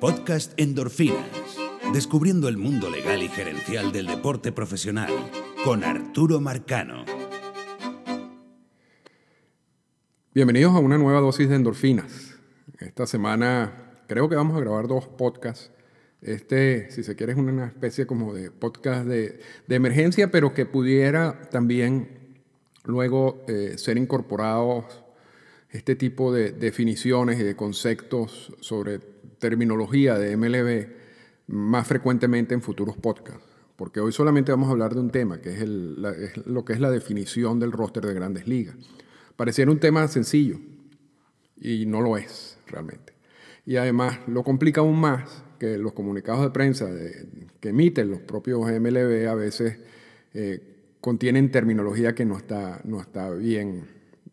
Podcast 0.00 0.52
Endorfinas. 0.60 1.58
Descubriendo 1.92 2.46
el 2.48 2.56
mundo 2.56 2.88
legal 2.88 3.20
y 3.20 3.28
gerencial 3.28 3.90
del 3.90 4.06
deporte 4.06 4.52
profesional 4.52 5.10
con 5.64 5.82
Arturo 5.82 6.40
Marcano. 6.40 7.04
Bienvenidos 10.32 10.76
a 10.76 10.78
una 10.78 10.98
nueva 10.98 11.20
dosis 11.20 11.48
de 11.48 11.56
endorfinas. 11.56 12.36
Esta 12.78 13.08
semana 13.08 14.02
creo 14.06 14.28
que 14.28 14.36
vamos 14.36 14.56
a 14.56 14.60
grabar 14.60 14.86
dos 14.86 15.08
podcasts. 15.08 15.72
Este, 16.22 16.92
si 16.92 17.02
se 17.02 17.16
quiere, 17.16 17.32
es 17.32 17.38
una 17.38 17.66
especie 17.66 18.06
como 18.06 18.32
de 18.34 18.52
podcast 18.52 19.04
de, 19.04 19.40
emergencia, 19.68 20.30
pero 20.30 20.54
que 20.54 20.64
pudiera 20.64 21.40
también 21.50 22.38
luego 22.84 23.44
eh, 23.48 23.74
ser 23.78 23.98
incorporados 23.98 24.84
este 25.70 25.96
tipo 25.96 26.32
de 26.32 26.52
definiciones 26.52 27.40
y 27.40 27.42
de 27.42 27.56
conceptos 27.56 28.54
sobre 28.60 29.00
terminología 29.38 30.18
de 30.18 30.36
MLB 30.36 30.88
más 31.48 31.86
frecuentemente 31.86 32.54
en 32.54 32.62
futuros 32.62 32.96
podcasts. 32.96 33.44
Porque 33.76 34.00
hoy 34.00 34.12
solamente 34.12 34.50
vamos 34.50 34.68
a 34.68 34.72
hablar 34.72 34.94
de 34.94 35.00
un 35.00 35.10
tema, 35.10 35.40
que 35.40 35.54
es, 35.54 35.68
lo 35.68 36.64
que 36.64 36.72
es 36.72 36.80
la 36.80 36.90
definición 36.90 37.60
del 37.60 37.70
roster 37.70 38.04
de 38.04 38.12
grandes 38.12 38.48
ligas. 38.48 38.74
Pareciera 39.36 39.70
un 39.70 39.78
tema 39.78 40.06
sencillo 40.08 40.58
y 41.60 41.86
no 41.86 42.00
lo 42.00 42.16
es 42.16 42.58
realmente. 42.66 43.12
Y 43.64 43.76
además 43.76 44.18
lo 44.26 44.42
complica 44.42 44.80
aún 44.80 44.98
más 44.98 45.44
que 45.58 45.78
los 45.78 45.92
comunicados 45.92 46.42
de 46.42 46.50
prensa 46.50 46.88
que 47.60 47.68
emiten 47.68 48.10
los 48.10 48.20
propios 48.20 48.60
MLB 48.60 49.28
a 49.28 49.34
veces 49.34 49.78
eh, 50.34 50.96
contienen 51.00 51.50
terminología 51.50 52.14
que 52.14 52.24
no 52.24 52.36
está, 52.36 52.80
no 52.84 53.00
está 53.00 53.30
bien 53.30 53.86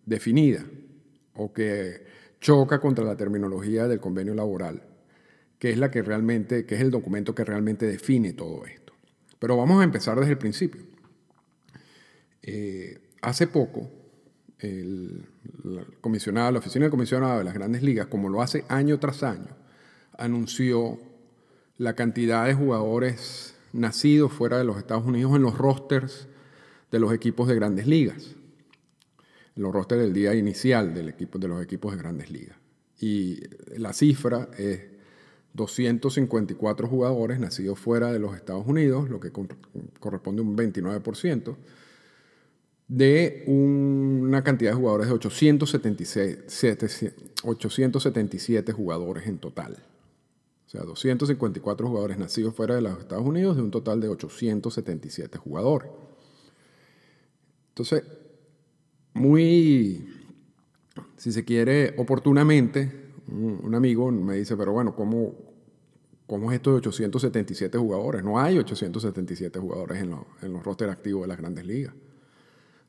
definida 0.05 0.65
o 1.35 1.51
que 1.53 2.03
choca 2.40 2.79
contra 2.79 3.03
la 3.03 3.15
terminología 3.15 3.87
del 3.87 3.99
convenio 3.99 4.34
laboral, 4.34 4.81
que 5.59 5.71
es 5.71 5.77
la 5.77 5.91
que 5.91 6.01
realmente, 6.01 6.65
que 6.65 6.75
es 6.75 6.81
el 6.81 6.91
documento 6.91 7.33
que 7.33 7.43
realmente 7.43 7.85
define 7.85 8.33
todo 8.33 8.65
esto. 8.65 8.93
Pero 9.39 9.57
vamos 9.57 9.81
a 9.81 9.84
empezar 9.84 10.20
desde 10.20 10.31
el 10.31 10.37
principio. 10.37 10.81
Eh, 12.41 12.99
hace 13.21 13.47
poco, 13.47 13.89
el, 14.59 15.25
comisionado, 16.01 16.51
la 16.51 16.59
oficina 16.59 16.85
del 16.85 16.91
comisionado 16.91 17.39
de 17.39 17.43
las 17.43 17.53
grandes 17.53 17.84
ligas, 17.84 18.07
como 18.07 18.29
lo 18.29 18.41
hace 18.41 18.65
año 18.67 18.99
tras 18.99 19.23
año, 19.23 19.55
anunció 20.17 20.99
la 21.77 21.95
cantidad 21.95 22.45
de 22.45 22.53
jugadores 22.53 23.55
nacidos 23.73 24.31
fuera 24.31 24.57
de 24.57 24.63
los 24.63 24.77
Estados 24.77 25.05
Unidos 25.05 25.35
en 25.35 25.41
los 25.41 25.57
rosters 25.57 26.27
de 26.91 26.99
los 26.99 27.12
equipos 27.13 27.47
de 27.47 27.55
grandes 27.55 27.87
ligas 27.87 28.35
los 29.55 29.73
rosters 29.73 30.01
del 30.01 30.13
día 30.13 30.34
inicial 30.35 30.93
del 30.93 31.09
equipo, 31.09 31.40
de 31.40 31.47
los 31.47 31.63
equipos 31.63 31.93
de 31.93 31.97
grandes 31.97 32.29
ligas. 32.29 32.57
Y 32.99 33.40
la 33.77 33.93
cifra 33.93 34.49
es 34.57 34.81
254 35.55 36.87
jugadores 36.87 37.39
nacidos 37.39 37.79
fuera 37.79 38.11
de 38.11 38.20
los 38.20 38.35
Estados 38.35 38.67
Unidos, 38.67 39.09
lo 39.09 39.20
que 39.20 39.31
corresponde 39.99 40.41
a 40.41 40.45
un 40.45 40.57
29%, 40.57 41.55
de 42.87 43.43
una 43.47 44.43
cantidad 44.43 44.71
de 44.71 44.77
jugadores 44.77 45.07
de 45.07 45.13
876, 45.13 46.39
877 47.43 48.71
jugadores 48.73 49.27
en 49.27 49.39
total. 49.39 49.77
O 50.67 50.70
sea, 50.70 50.81
254 50.81 51.87
jugadores 51.87 52.17
nacidos 52.17 52.53
fuera 52.53 52.75
de 52.75 52.81
los 52.81 52.99
Estados 52.99 53.25
Unidos 53.25 53.55
de 53.55 53.62
un 53.62 53.71
total 53.71 54.01
de 54.01 54.09
877 54.09 55.37
jugadores. 55.37 55.90
Entonces, 57.69 58.03
muy, 59.13 60.07
si 61.17 61.31
se 61.31 61.45
quiere, 61.45 61.95
oportunamente, 61.97 63.04
un, 63.27 63.73
amigo 63.76 64.12
me 64.12 64.35
dice, 64.35 64.56
pero 64.56 64.72
bueno, 64.72 64.95
¿cómo, 64.95 65.34
¿cómo 66.28 66.51
es 66.51 66.57
esto 66.57 66.72
de 66.72 66.78
877 66.78 67.78
jugadores? 67.78 68.23
No 68.23 68.40
hay 68.40 68.57
877 68.57 69.59
jugadores 69.59 70.01
en, 70.01 70.16
en 70.41 70.53
los 70.53 70.63
roster 70.63 70.90
activos 70.90 71.23
de 71.23 71.28
las 71.28 71.38
grandes 71.38 71.66
ligas. 71.66 71.94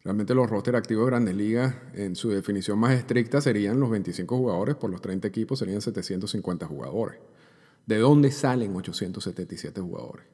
Realmente 0.05 0.35
los 0.35 0.49
roster 0.49 0.77
activos 0.77 1.07
de 1.07 1.11
grandes 1.11 1.35
ligas, 1.35 1.75
en 1.95 2.15
su 2.15 2.31
definición 2.31 2.79
más 2.79 2.93
estricta, 2.93 3.41
serían 3.41 3.81
los 3.81 3.91
25 3.91 4.37
jugadores, 4.37 4.77
por 4.77 4.91
los 4.91 5.01
30 5.01 5.27
equipos 5.27 5.59
serían 5.59 5.81
750 5.81 6.67
jugadores. 6.67 7.19
¿De 7.87 7.99
dónde 7.99 8.31
salen 8.31 8.75
877 8.77 9.81
jugadores? 9.81 10.27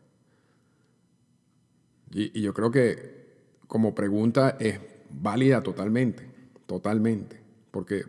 Y, 2.10 2.38
y 2.38 2.42
yo 2.42 2.52
creo 2.52 2.70
que 2.70 3.22
como 3.66 3.94
pregunta 3.94 4.58
es 4.60 4.78
válida 5.08 5.62
totalmente, 5.62 6.28
totalmente, 6.66 7.40
porque 7.70 8.04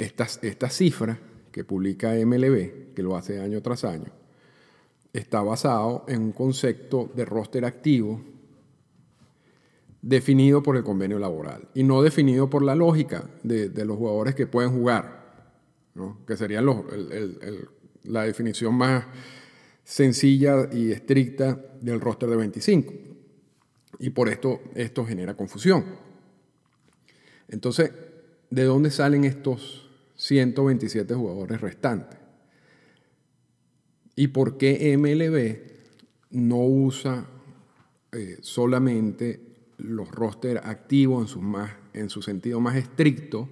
esta, 0.00 0.70
cifra 0.70 1.18
que 1.52 1.64
publica 1.64 2.14
MLB, 2.14 2.94
que 2.94 3.02
lo 3.02 3.16
hace 3.16 3.40
año 3.40 3.60
tras 3.60 3.84
año, 3.84 4.10
está 5.12 5.42
basado 5.42 6.04
en 6.08 6.22
un 6.22 6.32
concepto 6.32 7.10
de 7.14 7.24
roster 7.24 7.64
activo 7.64 8.22
definido 10.00 10.62
por 10.62 10.76
el 10.76 10.84
convenio 10.84 11.18
laboral 11.18 11.68
y 11.74 11.82
no 11.82 12.02
definido 12.02 12.48
por 12.48 12.62
la 12.62 12.74
lógica 12.74 13.28
de, 13.42 13.68
los 13.84 13.98
jugadores 13.98 14.34
que 14.34 14.46
pueden 14.46 14.70
jugar, 14.70 15.50
que 16.26 16.36
sería 16.36 16.62
la 18.04 18.22
definición 18.22 18.74
más 18.74 19.04
sencilla 19.84 20.68
y 20.72 20.92
estricta 20.92 21.60
del 21.80 22.00
roster 22.00 22.30
de 22.30 22.36
25. 22.36 22.94
Y 23.98 24.10
por 24.10 24.30
esto 24.30 24.60
esto 24.74 25.04
genera 25.04 25.36
confusión. 25.36 25.84
Entonces, 27.48 27.92
¿de 28.48 28.64
dónde 28.64 28.90
salen 28.90 29.24
estos 29.24 29.89
127 30.20 31.14
jugadores 31.14 31.60
restantes? 31.60 32.18
¿Y 34.16 34.28
por 34.28 34.58
qué 34.58 34.96
MLB 34.96 36.38
no 36.38 36.58
usa 36.58 37.26
eh, 38.12 38.38
solamente 38.42 39.40
los 39.78 40.10
roster 40.10 40.58
activos 40.58 41.22
en 41.22 41.28
su, 41.28 41.40
más, 41.40 41.72
en 41.92 42.10
su 42.10 42.20
sentido 42.20 42.60
más 42.60 42.76
estricto 42.76 43.48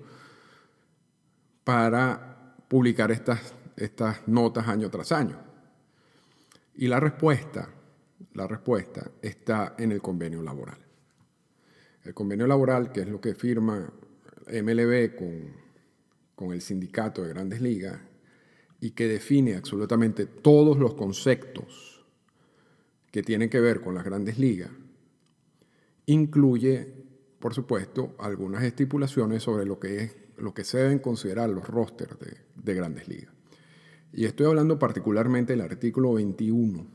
para 1.64 2.56
publicar 2.68 3.10
estas, 3.10 3.54
estas 3.76 4.26
notas 4.28 4.68
año 4.68 4.90
tras 4.90 5.12
año? 5.12 5.38
Y 6.74 6.86
la 6.86 7.00
respuesta 7.00 7.70
la 8.34 8.46
respuesta 8.46 9.10
está 9.22 9.74
en 9.78 9.92
el 9.92 10.00
convenio 10.00 10.42
laboral. 10.42 10.78
El 12.04 12.14
convenio 12.14 12.46
laboral, 12.46 12.92
que 12.92 13.00
es 13.00 13.08
lo 13.08 13.20
que 13.20 13.34
firma 13.34 13.92
MLB 14.46 15.16
con, 15.16 15.67
con 16.38 16.52
el 16.52 16.60
sindicato 16.60 17.24
de 17.24 17.30
grandes 17.30 17.60
ligas 17.60 17.98
y 18.80 18.92
que 18.92 19.08
define 19.08 19.56
absolutamente 19.56 20.24
todos 20.24 20.78
los 20.78 20.94
conceptos 20.94 22.06
que 23.10 23.24
tienen 23.24 23.50
que 23.50 23.58
ver 23.58 23.80
con 23.80 23.96
las 23.96 24.04
grandes 24.04 24.38
ligas, 24.38 24.70
incluye, 26.06 26.94
por 27.40 27.54
supuesto, 27.54 28.14
algunas 28.20 28.62
estipulaciones 28.62 29.42
sobre 29.42 29.66
lo 29.66 29.80
que, 29.80 30.04
es, 30.04 30.16
lo 30.36 30.54
que 30.54 30.62
se 30.62 30.78
deben 30.78 31.00
considerar 31.00 31.50
los 31.50 31.66
rosters 31.66 32.16
de, 32.20 32.36
de 32.54 32.74
grandes 32.74 33.08
ligas. 33.08 33.34
Y 34.12 34.24
estoy 34.24 34.46
hablando 34.46 34.78
particularmente 34.78 35.54
del 35.54 35.62
artículo 35.62 36.12
21 36.12 36.86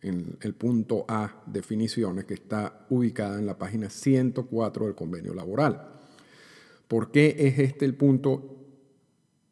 en 0.00 0.36
el 0.40 0.54
punto 0.54 1.04
A, 1.06 1.44
definiciones, 1.46 2.24
que 2.24 2.34
está 2.34 2.86
ubicada 2.90 3.38
en 3.38 3.46
la 3.46 3.56
página 3.56 3.88
104 3.88 4.86
del 4.86 4.96
convenio 4.96 5.32
laboral. 5.32 6.01
¿Por 6.92 7.10
qué 7.10 7.34
es 7.38 7.58
este 7.58 7.86
el 7.86 7.94
punto 7.94 8.54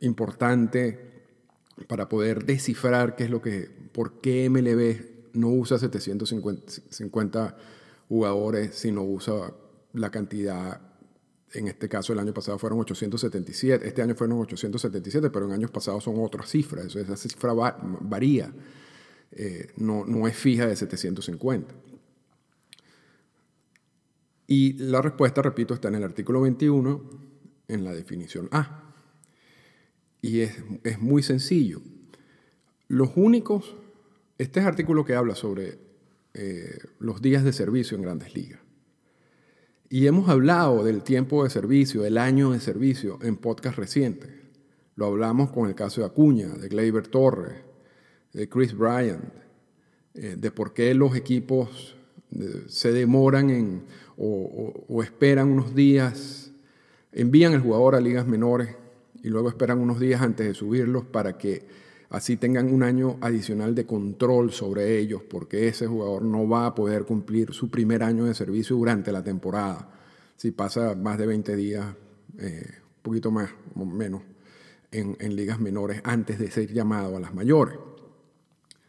importante 0.00 1.24
para 1.88 2.06
poder 2.06 2.44
descifrar 2.44 3.16
qué 3.16 3.24
es 3.24 3.30
lo 3.30 3.40
que, 3.40 3.70
por 3.94 4.20
qué 4.20 4.50
MLB 4.50 5.38
no 5.38 5.48
usa 5.48 5.78
750 5.78 7.56
jugadores, 8.10 8.74
sino 8.74 9.04
usa 9.04 9.54
la 9.94 10.10
cantidad, 10.10 10.82
en 11.54 11.68
este 11.68 11.88
caso 11.88 12.12
el 12.12 12.18
año 12.18 12.34
pasado 12.34 12.58
fueron 12.58 12.80
877, 12.80 13.88
este 13.88 14.02
año 14.02 14.14
fueron 14.14 14.38
877, 14.40 15.30
pero 15.30 15.46
en 15.46 15.52
años 15.52 15.70
pasados 15.70 16.04
son 16.04 16.16
otras 16.18 16.50
cifras, 16.50 16.94
esa 16.94 17.16
cifra 17.16 17.54
varía 17.54 18.52
eh, 19.30 19.72
no, 19.78 20.04
no 20.04 20.28
es 20.28 20.36
fija 20.36 20.66
de 20.66 20.76
750. 20.76 21.74
Y 24.46 24.74
la 24.74 25.00
respuesta, 25.00 25.40
repito, 25.40 25.72
está 25.72 25.88
en 25.88 25.94
el 25.94 26.04
artículo 26.04 26.42
21, 26.42 27.29
en 27.72 27.84
la 27.84 27.92
definición 27.92 28.48
A. 28.52 28.94
Y 30.22 30.40
es, 30.40 30.56
es 30.84 31.00
muy 31.00 31.22
sencillo. 31.22 31.80
Los 32.88 33.10
únicos, 33.16 33.76
este 34.38 34.60
es 34.60 34.66
artículo 34.66 35.04
que 35.04 35.14
habla 35.14 35.34
sobre 35.34 35.78
eh, 36.34 36.78
los 37.00 37.20
días 37.20 37.42
de 37.42 37.52
servicio 37.52 37.96
en 37.96 38.02
grandes 38.02 38.34
ligas. 38.34 38.60
Y 39.88 40.06
hemos 40.06 40.28
hablado 40.28 40.84
del 40.84 41.02
tiempo 41.02 41.42
de 41.42 41.50
servicio, 41.50 42.02
del 42.02 42.18
año 42.18 42.52
de 42.52 42.60
servicio 42.60 43.18
en 43.22 43.36
podcast 43.36 43.76
recientes. 43.76 44.30
Lo 44.94 45.06
hablamos 45.06 45.50
con 45.50 45.68
el 45.68 45.74
caso 45.74 46.02
de 46.02 46.06
Acuña, 46.06 46.48
de 46.48 46.68
Gleyber 46.68 47.08
Torres, 47.08 47.56
de 48.32 48.48
Chris 48.48 48.76
Bryant, 48.76 49.24
eh, 50.14 50.36
de 50.38 50.50
por 50.52 50.72
qué 50.72 50.94
los 50.94 51.16
equipos 51.16 51.96
eh, 52.32 52.64
se 52.68 52.92
demoran 52.92 53.50
en, 53.50 53.82
o, 54.16 55.02
esperan 55.02 55.48
unos 55.48 55.74
días, 55.74 56.49
envían 57.12 57.52
el 57.52 57.60
jugador 57.60 57.94
a 57.94 58.00
ligas 58.00 58.26
menores 58.26 58.76
y 59.22 59.28
luego 59.28 59.48
esperan 59.48 59.78
unos 59.78 60.00
días 60.00 60.20
antes 60.22 60.46
de 60.46 60.54
subirlos 60.54 61.04
para 61.04 61.36
que 61.36 61.66
así 62.10 62.36
tengan 62.36 62.72
un 62.72 62.82
año 62.82 63.18
adicional 63.20 63.74
de 63.74 63.86
control 63.86 64.52
sobre 64.52 64.98
ellos, 64.98 65.22
porque 65.22 65.68
ese 65.68 65.86
jugador 65.86 66.22
no 66.22 66.48
va 66.48 66.66
a 66.66 66.74
poder 66.74 67.04
cumplir 67.04 67.52
su 67.52 67.70
primer 67.70 68.02
año 68.02 68.24
de 68.24 68.34
servicio 68.34 68.76
durante 68.76 69.12
la 69.12 69.22
temporada. 69.22 69.88
Si 70.36 70.50
pasa 70.50 70.94
más 70.94 71.18
de 71.18 71.26
20 71.26 71.56
días, 71.56 71.86
eh, 72.38 72.66
un 72.96 73.02
poquito 73.02 73.30
más 73.30 73.50
o 73.74 73.84
menos, 73.84 74.22
en, 74.92 75.16
en, 75.20 75.36
ligas 75.36 75.60
menores 75.60 76.00
antes 76.02 76.38
de 76.38 76.50
ser 76.50 76.72
llamado 76.72 77.16
a 77.16 77.20
las 77.20 77.32
mayores. 77.32 77.78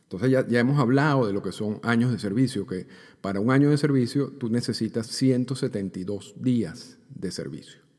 Entonces 0.04 0.32
ya, 0.32 0.48
ya 0.48 0.60
hemos 0.60 0.80
hablado 0.80 1.28
de 1.28 1.34
lo 1.34 1.44
que 1.44 1.52
son 1.52 1.80
años 1.84 2.12
de 2.12 2.18
servicio, 2.18 2.66
que 2.66 2.88
para 3.22 3.40
un 3.40 3.52
año 3.52 3.70
de 3.70 3.78
servicio 3.78 4.30
tú 4.32 4.50
necesitas 4.50 5.08
172 5.08 6.34
días 6.38 6.98
de 7.14 7.32
servicio. 7.32 7.91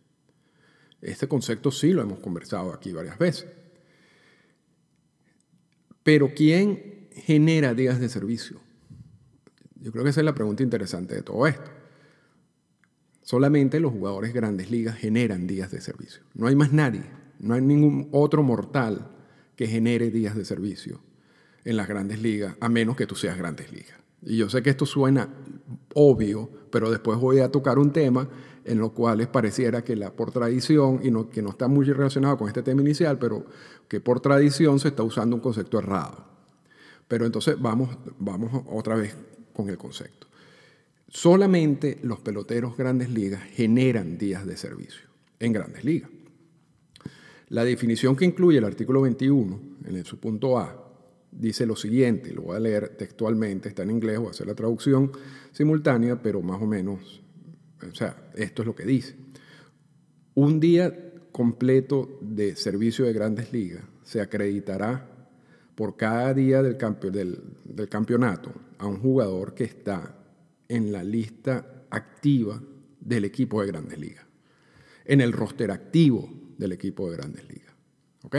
Este 1.02 1.26
concepto 1.26 1.70
sí 1.72 1.93
lo 1.93 2.00
hemos 2.00 2.20
conversado 2.20 2.72
aquí 2.72 2.93
varias 2.93 3.19
veces. 3.19 3.46
Pero 6.02 6.32
¿quién 6.34 7.08
genera 7.12 7.75
días 7.75 8.00
de 8.00 8.08
servicio? 8.08 8.60
Yo 9.81 9.90
creo 9.90 10.04
que 10.04 10.10
esa 10.10 10.20
es 10.20 10.25
la 10.25 10.34
pregunta 10.34 10.62
interesante 10.62 11.14
de 11.16 11.22
todo 11.22 11.46
esto. 11.46 11.70
Solamente 13.22 13.81
los 13.81 13.93
jugadores 13.93 14.32
grandes 14.32 14.70
ligas 14.70 14.96
generan 14.96 15.46
días 15.46 15.70
de 15.70 15.81
servicio. 15.81 16.22
No 16.34 16.46
hay 16.46 16.54
más 16.54 16.72
nadie, 16.72 17.02
no 17.40 17.55
hay 17.55 17.60
ningún 17.60 18.08
otro 18.12 18.43
mortal 18.43 19.10
que 19.56 19.66
genere 19.66 20.10
días 20.10 20.37
de 20.37 20.44
servicio 20.44 21.00
en 21.64 21.76
las 21.76 21.88
grandes 21.88 22.20
ligas, 22.20 22.56
a 22.60 22.69
menos 22.69 22.96
que 22.96 23.06
tú 23.06 23.14
seas 23.14 23.37
grandes 23.37 23.72
ligas. 23.72 23.96
Y 24.22 24.37
yo 24.37 24.48
sé 24.48 24.62
que 24.62 24.70
esto 24.70 24.87
suena 24.87 25.28
obvio, 25.94 26.50
pero 26.70 26.90
después 26.90 27.18
voy 27.18 27.40
a 27.40 27.50
tocar 27.50 27.78
un 27.78 27.92
tema 27.92 28.28
en 28.64 28.78
lo 28.78 28.92
cual 28.92 29.28
pareciera 29.28 29.82
que 29.82 29.96
la, 29.96 30.12
por 30.12 30.30
tradición, 30.30 31.00
y 31.02 31.10
no, 31.10 31.28
que 31.28 31.42
no 31.42 31.50
está 31.50 31.68
muy 31.68 31.84
relacionado 31.86 32.38
con 32.38 32.48
este 32.48 32.62
tema 32.62 32.80
inicial, 32.80 33.18
pero 33.18 33.44
que 33.88 34.00
por 34.00 34.20
tradición 34.20 34.78
se 34.78 34.88
está 34.88 35.02
usando 35.02 35.36
un 35.36 35.42
concepto 35.42 35.78
errado. 35.78 36.24
Pero 37.08 37.26
entonces 37.26 37.60
vamos, 37.60 37.90
vamos 38.18 38.64
otra 38.70 38.94
vez 38.94 39.14
con 39.52 39.68
el 39.68 39.76
concepto. 39.76 40.28
Solamente 41.08 41.98
los 42.02 42.20
peloteros 42.20 42.76
grandes 42.76 43.10
ligas 43.10 43.42
generan 43.42 44.16
días 44.16 44.46
de 44.46 44.56
servicio 44.56 45.08
en 45.38 45.52
grandes 45.52 45.84
ligas. 45.84 46.10
La 47.48 47.64
definición 47.64 48.16
que 48.16 48.24
incluye 48.24 48.58
el 48.58 48.64
artículo 48.64 49.02
21 49.02 49.60
en 49.84 50.04
su 50.06 50.18
punto 50.18 50.58
A 50.58 50.81
dice 51.32 51.67
lo 51.67 51.75
siguiente, 51.75 52.32
lo 52.32 52.43
voy 52.43 52.56
a 52.56 52.61
leer 52.61 52.90
textualmente, 52.90 53.69
está 53.69 53.82
en 53.82 53.90
inglés, 53.90 54.19
voy 54.19 54.29
a 54.29 54.31
hacer 54.31 54.46
la 54.46 54.55
traducción 54.55 55.11
simultánea, 55.50 56.20
pero 56.23 56.43
más 56.43 56.61
o 56.61 56.67
menos, 56.67 57.23
o 57.90 57.94
sea, 57.94 58.31
esto 58.34 58.62
es 58.62 58.67
lo 58.67 58.75
que 58.75 58.84
dice. 58.84 59.17
Un 60.34 60.61
día 60.61 61.12
completo 61.32 62.19
de 62.20 62.55
servicio 62.55 63.06
de 63.06 63.12
grandes 63.12 63.52
ligas 63.52 63.82
se 64.05 64.20
acreditará 64.20 65.08
por 65.75 65.96
cada 65.96 66.34
día 66.34 66.62
del, 66.62 66.76
del 67.64 67.88
campeonato 67.88 68.52
a 68.79 68.87
un 68.87 69.00
jugador 69.00 69.55
que 69.55 69.64
está 69.64 70.14
en 70.69 70.93
la 70.93 71.02
lista 71.02 71.87
activa 71.90 72.62
del 73.00 73.25
equipo 73.25 73.61
de 73.62 73.69
grandes 73.69 73.99
ligas, 73.99 74.26
en 75.05 75.20
el 75.20 75.32
roster 75.32 75.70
activo 75.70 76.29
del 76.58 76.73
equipo 76.73 77.11
de 77.11 77.17
grandes 77.17 77.49
ligas. 77.49 77.75
¿Ok? 78.23 78.37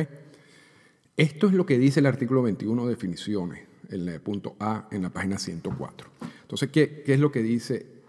Esto 1.15 1.47
es 1.47 1.53
lo 1.53 1.65
que 1.65 1.77
dice 1.77 1.99
el 1.99 2.07
artículo 2.07 2.41
21 2.41 2.87
definiciones, 2.87 3.67
el 3.89 4.19
punto 4.21 4.55
A, 4.59 4.87
en 4.91 5.03
la 5.03 5.09
página 5.09 5.37
104. 5.37 6.09
Entonces, 6.41 6.69
¿qué, 6.71 7.03
¿qué, 7.05 7.13
es 7.13 7.19
lo 7.19 7.31
que 7.31 7.43
dice, 7.43 8.01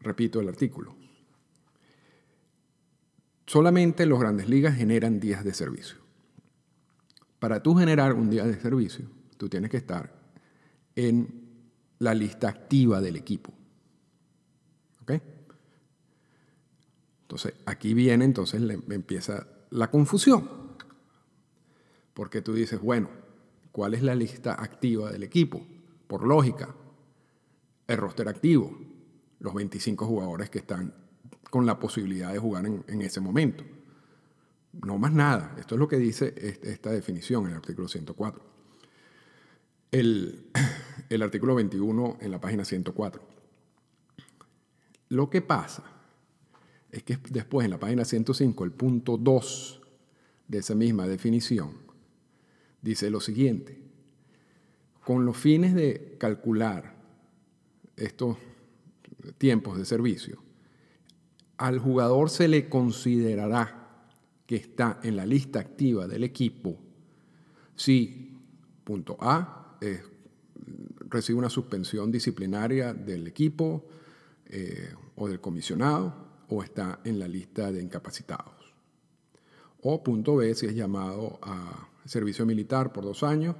repito, 0.00 0.40
el 0.40 0.48
artículo? 0.48 0.94
Solamente 3.46 4.04
los 4.04 4.20
grandes 4.20 4.48
ligas 4.48 4.76
generan 4.76 5.20
días 5.20 5.42
de 5.42 5.54
servicio. 5.54 5.96
Para 7.38 7.62
tú 7.62 7.74
generar 7.74 8.12
un 8.12 8.28
día 8.28 8.44
de 8.44 8.60
servicio, 8.60 9.06
tú 9.38 9.48
tienes 9.48 9.70
que 9.70 9.78
estar 9.78 10.12
en 10.96 11.48
la 11.98 12.12
lista 12.12 12.48
activa 12.48 13.00
del 13.00 13.16
equipo. 13.16 13.52
¿Ok? 15.02 15.12
Entonces, 17.22 17.54
aquí 17.64 17.94
viene, 17.94 18.24
entonces 18.24 18.60
empieza 18.90 19.46
la 19.70 19.90
confusión. 19.90 20.67
Porque 22.18 22.42
tú 22.42 22.52
dices, 22.52 22.80
bueno, 22.80 23.08
¿cuál 23.70 23.94
es 23.94 24.02
la 24.02 24.16
lista 24.16 24.60
activa 24.60 25.12
del 25.12 25.22
equipo? 25.22 25.64
Por 26.08 26.26
lógica, 26.26 26.74
el 27.86 27.96
roster 27.96 28.28
activo, 28.28 28.76
los 29.38 29.54
25 29.54 30.04
jugadores 30.04 30.50
que 30.50 30.58
están 30.58 30.92
con 31.48 31.64
la 31.64 31.78
posibilidad 31.78 32.32
de 32.32 32.40
jugar 32.40 32.66
en, 32.66 33.02
ese 33.02 33.20
momento. 33.20 33.62
No 34.82 34.98
más 34.98 35.12
nada. 35.12 35.54
Esto 35.60 35.76
es 35.76 35.78
lo 35.78 35.86
que 35.86 35.96
dice 35.96 36.34
esta 36.64 36.90
definición 36.90 37.44
en 37.44 37.50
el 37.52 37.58
artículo 37.58 37.86
104. 37.86 38.42
El, 39.92 40.50
el 41.08 41.22
artículo 41.22 41.54
21 41.54 42.18
en 42.20 42.30
la 42.32 42.40
página 42.40 42.64
104. 42.64 43.22
Lo 45.10 45.30
que 45.30 45.40
pasa 45.40 45.84
es 46.90 47.04
que 47.04 47.16
después 47.30 47.64
en 47.64 47.70
la 47.70 47.78
página 47.78 48.04
105, 48.04 48.64
el 48.64 48.72
punto 48.72 49.16
2 49.16 49.82
de 50.48 50.58
esa 50.58 50.74
misma 50.74 51.06
definición, 51.06 51.86
dice 52.82 53.10
lo 53.10 53.20
siguiente, 53.20 53.78
con 55.04 55.24
los 55.24 55.36
fines 55.36 55.74
de 55.74 56.16
calcular 56.18 56.94
estos 57.96 58.36
tiempos 59.38 59.78
de 59.78 59.84
servicio, 59.84 60.42
al 61.56 61.78
jugador 61.78 62.30
se 62.30 62.46
le 62.46 62.68
considerará 62.68 64.04
que 64.46 64.56
está 64.56 65.00
en 65.02 65.16
la 65.16 65.26
lista 65.26 65.60
activa 65.60 66.06
del 66.06 66.24
equipo 66.24 66.78
si, 67.78 68.36
punto 68.84 69.16
A, 69.20 69.78
recibe 71.08 71.38
una 71.38 71.48
suspensión 71.48 72.10
disciplinaria 72.10 72.92
del 72.92 73.26
equipo 73.26 73.86
eh, 74.46 74.92
o 75.16 75.28
del 75.28 75.40
comisionado 75.40 76.12
o 76.48 76.62
está 76.62 77.00
en 77.04 77.18
la 77.18 77.28
lista 77.28 77.70
de 77.70 77.82
incapacitados. 77.82 78.74
O 79.82 80.02
punto 80.02 80.36
B, 80.36 80.54
si 80.54 80.66
es 80.66 80.74
llamado 80.74 81.38
a 81.40 81.87
servicio 82.08 82.46
militar 82.46 82.92
por 82.92 83.04
dos 83.04 83.22
años, 83.22 83.54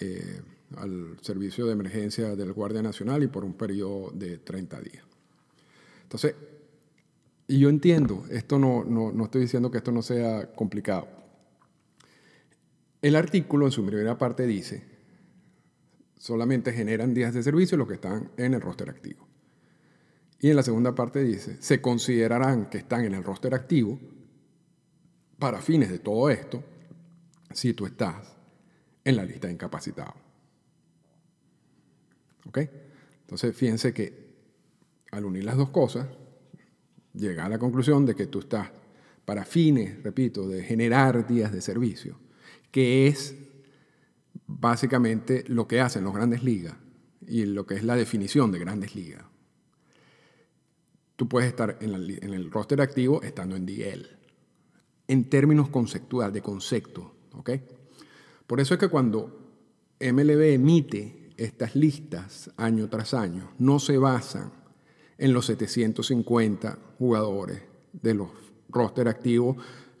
eh, 0.00 0.40
al 0.76 1.18
servicio 1.22 1.66
de 1.66 1.72
emergencia 1.72 2.36
del 2.36 2.52
Guardia 2.52 2.82
Nacional 2.82 3.22
y 3.22 3.26
por 3.26 3.44
un 3.44 3.54
periodo 3.54 4.10
de 4.12 4.38
30 4.38 4.80
días. 4.80 5.04
Entonces, 6.02 6.34
y 7.46 7.58
yo 7.58 7.68
entiendo, 7.68 8.24
esto 8.30 8.58
no, 8.58 8.84
no, 8.84 9.10
no 9.10 9.24
estoy 9.24 9.42
diciendo 9.42 9.70
que 9.70 9.78
esto 9.78 9.90
no 9.90 10.02
sea 10.02 10.52
complicado. 10.52 11.08
El 13.00 13.16
artículo 13.16 13.66
en 13.66 13.72
su 13.72 13.84
primera 13.84 14.18
parte 14.18 14.46
dice, 14.46 14.84
solamente 16.18 16.72
generan 16.72 17.14
días 17.14 17.32
de 17.32 17.42
servicio 17.42 17.78
los 17.78 17.88
que 17.88 17.94
están 17.94 18.30
en 18.36 18.54
el 18.54 18.60
roster 18.60 18.90
activo. 18.90 19.26
Y 20.40 20.50
en 20.50 20.56
la 20.56 20.62
segunda 20.62 20.94
parte 20.94 21.24
dice, 21.24 21.56
se 21.60 21.80
considerarán 21.80 22.68
que 22.68 22.78
están 22.78 23.04
en 23.04 23.14
el 23.14 23.24
roster 23.24 23.54
activo 23.54 23.98
para 25.38 25.60
fines 25.60 25.90
de 25.90 25.98
todo 25.98 26.30
esto 26.30 26.62
si 27.52 27.74
tú 27.74 27.86
estás 27.86 28.16
en 29.04 29.16
la 29.16 29.24
lista 29.24 29.46
de 29.46 29.54
incapacitados. 29.54 30.14
¿Ok? 32.46 32.58
Entonces, 33.22 33.54
fíjense 33.54 33.92
que 33.92 34.28
al 35.10 35.24
unir 35.24 35.44
las 35.44 35.56
dos 35.56 35.70
cosas, 35.70 36.06
llega 37.14 37.46
a 37.46 37.48
la 37.48 37.58
conclusión 37.58 38.06
de 38.06 38.14
que 38.14 38.26
tú 38.26 38.40
estás 38.40 38.70
para 39.24 39.44
fines, 39.44 40.02
repito, 40.02 40.48
de 40.48 40.62
generar 40.62 41.26
días 41.26 41.52
de 41.52 41.60
servicio, 41.60 42.18
que 42.70 43.06
es 43.06 43.34
básicamente 44.46 45.44
lo 45.48 45.68
que 45.68 45.80
hacen 45.80 46.04
los 46.04 46.14
grandes 46.14 46.42
ligas 46.42 46.74
y 47.26 47.44
lo 47.44 47.66
que 47.66 47.74
es 47.74 47.84
la 47.84 47.96
definición 47.96 48.50
de 48.52 48.58
grandes 48.58 48.94
ligas. 48.94 49.24
Tú 51.16 51.28
puedes 51.28 51.48
estar 51.48 51.78
en, 51.80 51.92
el 52.32 52.50
roster 52.50 52.80
activo 52.80 53.22
estando 53.22 53.56
en 53.56 53.66
DL, 53.66 54.06
en 55.08 55.28
términos 55.28 55.68
conceptuales, 55.68 56.32
de 56.32 56.42
concepto. 56.42 57.14
Por 58.46 58.60
eso 58.60 58.74
es 58.74 58.80
que 58.80 58.88
cuando 58.88 59.38
MLB 60.00 60.54
emite 60.54 61.30
estas 61.36 61.76
listas 61.76 62.50
año 62.56 62.88
tras 62.88 63.14
año, 63.14 63.52
no 63.58 63.78
se 63.78 63.98
basan 63.98 64.52
en 65.18 65.32
los 65.32 65.46
750 65.46 66.78
jugadores 66.98 67.62
de 67.92 68.14
los 68.14 68.28
roster 68.68 69.08
activos 69.08 69.56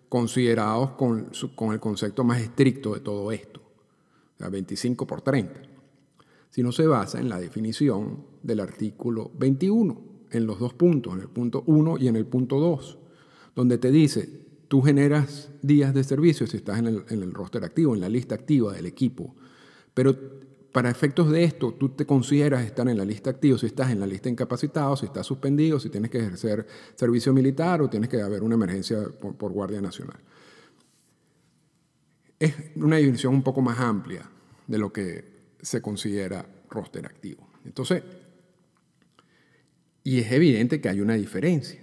considerados 0.08 0.90
con, 0.90 1.30
con 1.54 1.72
el 1.72 1.80
concepto 1.80 2.24
más 2.24 2.40
estricto 2.40 2.94
de 2.94 3.00
todo 3.00 3.30
esto, 3.32 3.60
o 3.60 4.38
sea, 4.38 4.48
25 4.48 5.06
por 5.06 5.20
30, 5.20 5.60
sino 6.50 6.72
se 6.72 6.86
basa 6.86 7.20
en 7.20 7.28
la 7.28 7.38
definición 7.38 8.24
del 8.42 8.60
artículo 8.60 9.30
21, 9.38 10.00
en 10.30 10.46
los 10.46 10.58
dos 10.58 10.74
puntos, 10.74 11.14
en 11.14 11.20
el 11.20 11.28
punto 11.28 11.62
1 11.66 11.98
y 11.98 12.08
en 12.08 12.16
el 12.16 12.26
punto 12.26 12.58
2, 12.58 12.98
donde 13.54 13.78
te 13.78 13.90
dice, 13.90 14.47
tú 14.68 14.82
generas 14.82 15.50
días 15.62 15.94
de 15.94 16.04
servicio 16.04 16.46
si 16.46 16.58
estás 16.58 16.78
en 16.78 16.86
el, 16.86 17.32
roster 17.32 17.64
activo, 17.64 17.94
en 17.94 18.00
la 18.00 18.08
lista 18.08 18.34
activa 18.34 18.74
del 18.74 18.86
equipo, 18.86 19.34
pero 19.94 20.16
para 20.72 20.90
efectos 20.90 21.30
de 21.30 21.42
esto, 21.42 21.72
tú 21.72 21.88
te 21.88 22.06
consideras 22.06 22.64
estar 22.64 22.86
en 22.88 22.98
la 22.98 23.04
lista 23.04 23.30
activa, 23.30 23.58
si 23.58 23.66
estás 23.66 23.90
en 23.90 23.98
la 23.98 24.06
lista 24.06 24.28
incapacitado, 24.28 24.96
si 24.96 25.06
estás 25.06 25.26
suspendido, 25.26 25.80
si 25.80 25.88
tienes 25.88 26.10
que 26.10 26.18
ejercer 26.18 26.66
servicio 26.94 27.32
militar 27.32 27.80
o 27.80 27.88
tienes 27.88 28.10
que 28.10 28.20
haber 28.20 28.42
una 28.42 28.54
emergencia 28.54 28.98
por, 29.18 29.52
Guardia 29.52 29.80
Nacional. 29.80 30.18
es 32.38 32.54
una 32.76 32.96
definición 32.96 33.34
un 33.34 33.42
poco 33.42 33.62
más 33.62 33.80
amplia 33.80 34.30
de 34.66 34.78
lo 34.78 34.92
que 34.92 35.24
se 35.60 35.80
considera 35.80 36.46
roster 36.70 37.06
activo. 37.06 37.48
Entonces, 37.64 38.02
y 40.04 40.20
es 40.20 40.30
evidente 40.30 40.80
que 40.80 40.88
hay 40.88 41.00
una 41.00 41.14
diferencia, 41.14 41.82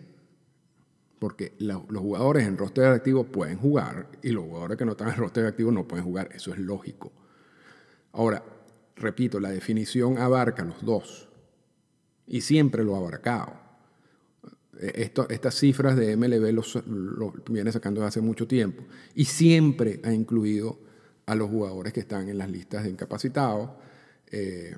porque 1.25 1.53
los 1.58 1.82
jugadores 1.88 2.46
en 2.46 2.55
roster 2.55 2.86
activo 2.86 3.24
pueden 3.24 3.58
jugar 3.58 4.12
y 4.22 4.29
los 4.29 4.44
jugadores 4.44 4.77
que 4.77 4.86
no 4.86 4.91
están 4.91 5.10
en 5.10 5.15
roster 5.15 5.48
activo 5.48 5.72
no 5.72 5.88
pueden 5.88 6.05
jugar, 6.05 6.29
eso 6.36 6.53
es 6.53 6.60
lógico. 6.60 7.12
Ahora, 8.12 8.44
repito, 8.96 9.39
la 9.39 9.50
definición 9.50 10.20
abarca 10.20 10.63
los 10.63 10.86
dos 10.86 11.27
y 12.27 12.41
siempre 12.41 12.84
lo 12.84 12.94
ha 12.94 13.00
abarcado. 13.00 13.53
Eh, 14.79 15.12
estas 15.29 15.55
cifras 15.55 15.96
de 15.96 16.15
MLB 16.15 16.53
los, 16.53 16.77
viene 17.50 17.72
sacando 17.72 18.01
desde 18.01 18.10
hace 18.10 18.22
mucho 18.22 18.48
tiempo 18.48 18.84
y 19.15 19.25
siempre 19.25 20.01
ha 20.03 20.13
incluido 20.13 20.77
a 21.25 21.34
los 21.34 21.50
jugadores 21.50 21.91
que 21.91 22.01
están 22.01 22.29
en 22.29 22.38
las 22.38 22.51
listas 22.51 22.84
de 22.84 22.91
incapacitados 22.91 23.72
eh, 24.29 24.75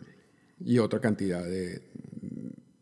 y 0.64 0.78
otra 0.78 1.02
cantidad 1.02 1.44
de, 1.44 1.82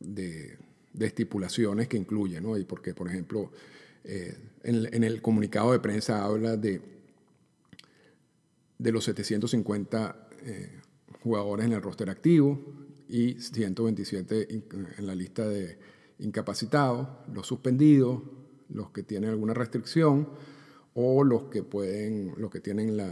de, 0.02 0.56
estipulaciones 1.00 1.88
que 1.88 1.98
incluye, 1.98 2.42
¿no? 2.42 2.58
Y 2.58 2.64
porque, 2.64 2.94
por 2.94 3.08
ejemplo, 3.08 3.52
eh, 4.04 4.38
en, 4.64 5.04
el 5.04 5.22
comunicado 5.22 5.72
de 5.72 5.80
prensa 5.80 6.24
habla 6.24 6.58
de, 6.58 6.82
de 8.78 8.92
los 8.92 9.04
750 9.06 10.22
jugadores 11.24 11.66
en 11.66 11.74
el 11.74 11.82
roster 11.82 12.10
activo 12.10 12.60
y 13.10 13.34
127 13.40 14.48
en 14.98 15.08
la 15.08 15.16
lista 15.16 15.48
de 15.48 15.78
incapacitados, 16.20 17.08
los 17.34 17.48
suspendidos, 17.48 18.22
los 18.70 18.92
que 18.92 19.04
tienen 19.04 19.30
alguna 19.30 19.54
restricción 19.54 20.30
o 20.94 21.24
los 21.24 21.46
que 21.46 21.64
pueden, 21.64 22.34
los 22.38 22.50
que 22.50 22.60
tienen 22.60 22.96
la, 22.96 23.12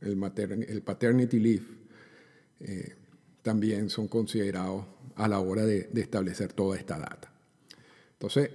el, 0.00 0.22
el 0.68 0.82
paternity 0.82 1.38
leave, 1.38 1.66
eh, 2.60 2.94
también 3.42 3.90
son 3.90 4.08
considerados 4.08 4.86
a 5.16 5.28
la 5.28 5.40
hora 5.40 5.64
de, 5.64 5.90
establecer 5.94 6.52
toda 6.52 6.78
esta 6.78 6.98
data. 6.98 7.32
Entonces, 8.14 8.50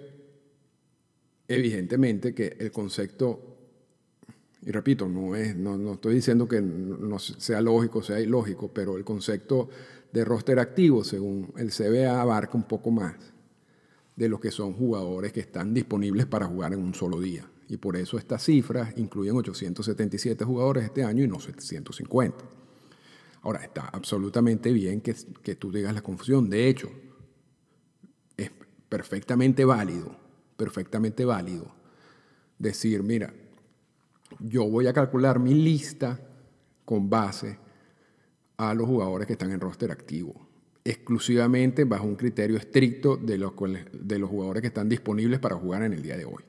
evidentemente 1.48 2.34
que 2.34 2.56
el 2.60 2.72
concepto 2.72 3.53
y 4.65 4.72
repito, 4.72 5.08
no, 5.08 5.34
es, 5.36 5.56
no, 5.56 5.77
no, 5.77 5.94
estoy 5.94 6.15
diciendo 6.15 6.46
que 6.46 6.62
no 6.62 7.20
sea 7.20 7.62
lógico, 7.62 8.01
sea 8.01 8.20
ilógico, 8.20 8.70
pero 8.74 8.98
el 8.98 9.06
concepto 9.06 9.70
de 10.12 10.25
roster 10.25 10.60
activo, 10.60 11.06
según 11.06 11.53
el 11.58 11.72
CBA, 11.72 12.20
abarca 12.20 12.58
un 12.58 12.63
poco 12.63 12.91
más 12.91 13.15
de 14.15 14.27
lo 14.27 14.39
que 14.39 14.51
son 14.51 14.74
jugadores 14.74 15.32
que 15.32 15.39
están 15.39 15.74
disponibles 15.74 16.25
para 16.25 16.48
jugar 16.48 16.74
en 16.74 16.79
un 16.79 16.94
solo 16.94 17.22
día. 17.22 17.50
Y 17.70 17.77
por 17.77 17.96
eso 17.96 18.17
estas 18.17 18.44
cifras 18.44 18.94
incluyen 18.98 19.36
877 19.36 20.44
jugadores 20.44 20.86
este 20.86 21.03
año 21.03 21.24
y 21.24 21.27
no 21.27 21.39
750. 21.39 22.38
Ahora, 23.41 23.63
está 23.63 23.88
absolutamente 23.88 24.72
bien 24.72 25.01
que, 25.01 25.15
que 25.41 25.56
tú 25.56 25.72
digas 25.72 25.94
la 25.94 26.01
confusión. 26.01 26.50
De 26.50 26.67
hecho, 26.67 26.91
es 28.36 28.51
perfectamente 28.89 29.65
válido, 29.65 30.15
perfectamente 30.58 31.25
válido 31.25 31.77
decir, 32.60 33.03
mira, 33.03 33.34
yo 34.39 34.67
voy 34.70 34.88
a 34.88 34.94
calcular 34.94 35.39
mi 35.39 35.53
lista 35.53 36.20
con 36.86 37.10
base 37.10 37.58
a 38.58 38.74
los 38.74 38.88
jugadores 38.88 39.27
que 39.27 39.34
están 39.34 39.51
en 39.51 39.60
roster 39.60 39.91
activo, 39.91 40.48
exclusivamente 40.84 41.84
bajo 41.84 42.06
un 42.06 42.15
criterio 42.15 42.58
estricto 42.58 43.17
de 43.17 43.38
los, 43.38 43.53
de 43.91 44.20
los 44.20 44.29
jugadores 44.29 44.62
que 44.62 44.67
están 44.67 44.89
disponibles 44.89 45.39
para 45.39 45.56
jugar 45.56 45.84
en 45.84 45.94
el 45.94 46.01
día 46.01 46.17
de 46.17 46.25
hoy. 46.25 46.44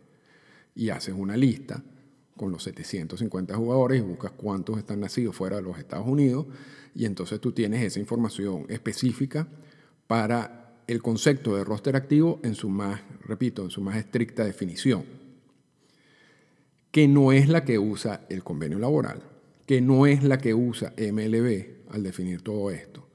Y 0.74 0.90
haces 0.90 1.14
una 1.16 1.36
lista 1.36 1.82
con 2.38 2.50
los 2.50 2.62
750 2.62 3.54
jugadores 3.54 3.98
y 3.98 4.02
buscas 4.02 4.32
cuántos 4.32 4.78
están 4.78 5.00
nacidos 5.00 5.36
fuera 5.36 5.56
de 5.56 5.62
los 5.62 5.78
Estados 5.78 6.06
Unidos 6.06 6.46
y 6.94 7.04
entonces 7.04 7.38
tú 7.40 7.52
tienes 7.52 7.82
esa 7.82 8.00
información 8.00 8.64
específica 8.70 9.46
para 10.06 10.82
el 10.86 11.02
concepto 11.02 11.54
de 11.54 11.64
roster 11.64 11.94
activo 11.94 12.40
en 12.42 12.54
su 12.54 12.70
más, 12.70 13.02
repito, 13.22 13.62
en 13.62 13.70
su 13.70 13.82
más 13.82 13.96
estricta 13.96 14.44
definición, 14.44 15.04
que 16.90 17.06
no 17.06 17.32
es 17.32 17.48
la 17.48 17.64
que 17.64 17.78
usa 17.78 18.24
el 18.30 18.42
convenio 18.42 18.78
laboral, 18.78 19.22
que 19.66 19.82
no 19.82 20.06
es 20.06 20.24
la 20.24 20.38
que 20.38 20.54
usa 20.54 20.94
MLB, 20.96 21.78
al 21.90 22.02
definir 22.02 22.42
todo 22.42 22.70
esto, 22.70 23.06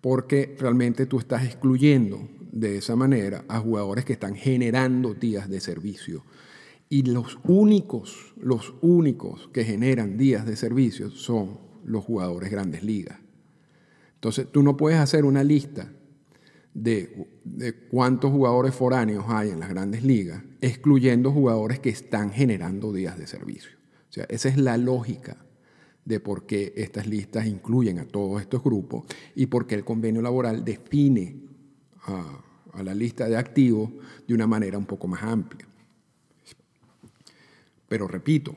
porque 0.00 0.54
realmente 0.58 1.06
tú 1.06 1.18
estás 1.18 1.44
excluyendo 1.44 2.28
de 2.52 2.76
esa 2.78 2.94
manera 2.94 3.44
a 3.48 3.58
jugadores 3.58 4.04
que 4.04 4.12
están 4.12 4.36
generando 4.36 5.14
días 5.14 5.48
de 5.48 5.60
servicio. 5.60 6.24
Y 6.88 7.02
los 7.02 7.38
únicos, 7.44 8.34
los 8.36 8.74
únicos 8.82 9.48
que 9.52 9.64
generan 9.64 10.16
días 10.16 10.46
de 10.46 10.56
servicio 10.56 11.10
son 11.10 11.58
los 11.84 12.04
jugadores 12.04 12.50
grandes 12.50 12.82
ligas. 12.82 13.18
Entonces, 14.14 14.46
tú 14.50 14.62
no 14.62 14.76
puedes 14.76 14.98
hacer 14.98 15.24
una 15.24 15.44
lista 15.44 15.90
de, 16.74 17.28
cuántos 17.90 18.32
jugadores 18.32 18.74
foráneos 18.74 19.24
hay 19.28 19.50
en 19.50 19.60
las 19.60 19.68
grandes 19.68 20.02
ligas, 20.02 20.42
excluyendo 20.60 21.30
jugadores 21.30 21.78
que 21.78 21.90
están 21.90 22.30
generando 22.30 22.92
días 22.92 23.18
de 23.18 23.26
servicio. 23.26 23.70
O 24.08 24.12
sea, 24.14 24.24
esa 24.28 24.48
es 24.48 24.58
la 24.58 24.76
lógica 24.76 25.44
de 26.04 26.20
por 26.20 26.46
qué 26.46 26.72
estas 26.76 27.06
listas 27.06 27.46
incluyen 27.46 27.98
a 27.98 28.06
todos 28.06 28.40
estos 28.40 28.62
grupos 28.62 29.04
y 29.34 29.46
por 29.46 29.66
qué 29.66 29.74
el 29.74 29.84
convenio 29.84 30.20
laboral 30.20 30.64
define 30.64 31.40
a, 32.02 32.40
la 32.82 32.94
lista 32.94 33.28
de 33.28 33.36
activos 33.36 33.90
de 34.26 34.34
una 34.34 34.48
manera 34.48 34.76
un 34.76 34.84
poco 34.86 35.06
más 35.06 35.22
amplia. 35.22 35.66
Pero 37.94 38.08
repito, 38.08 38.56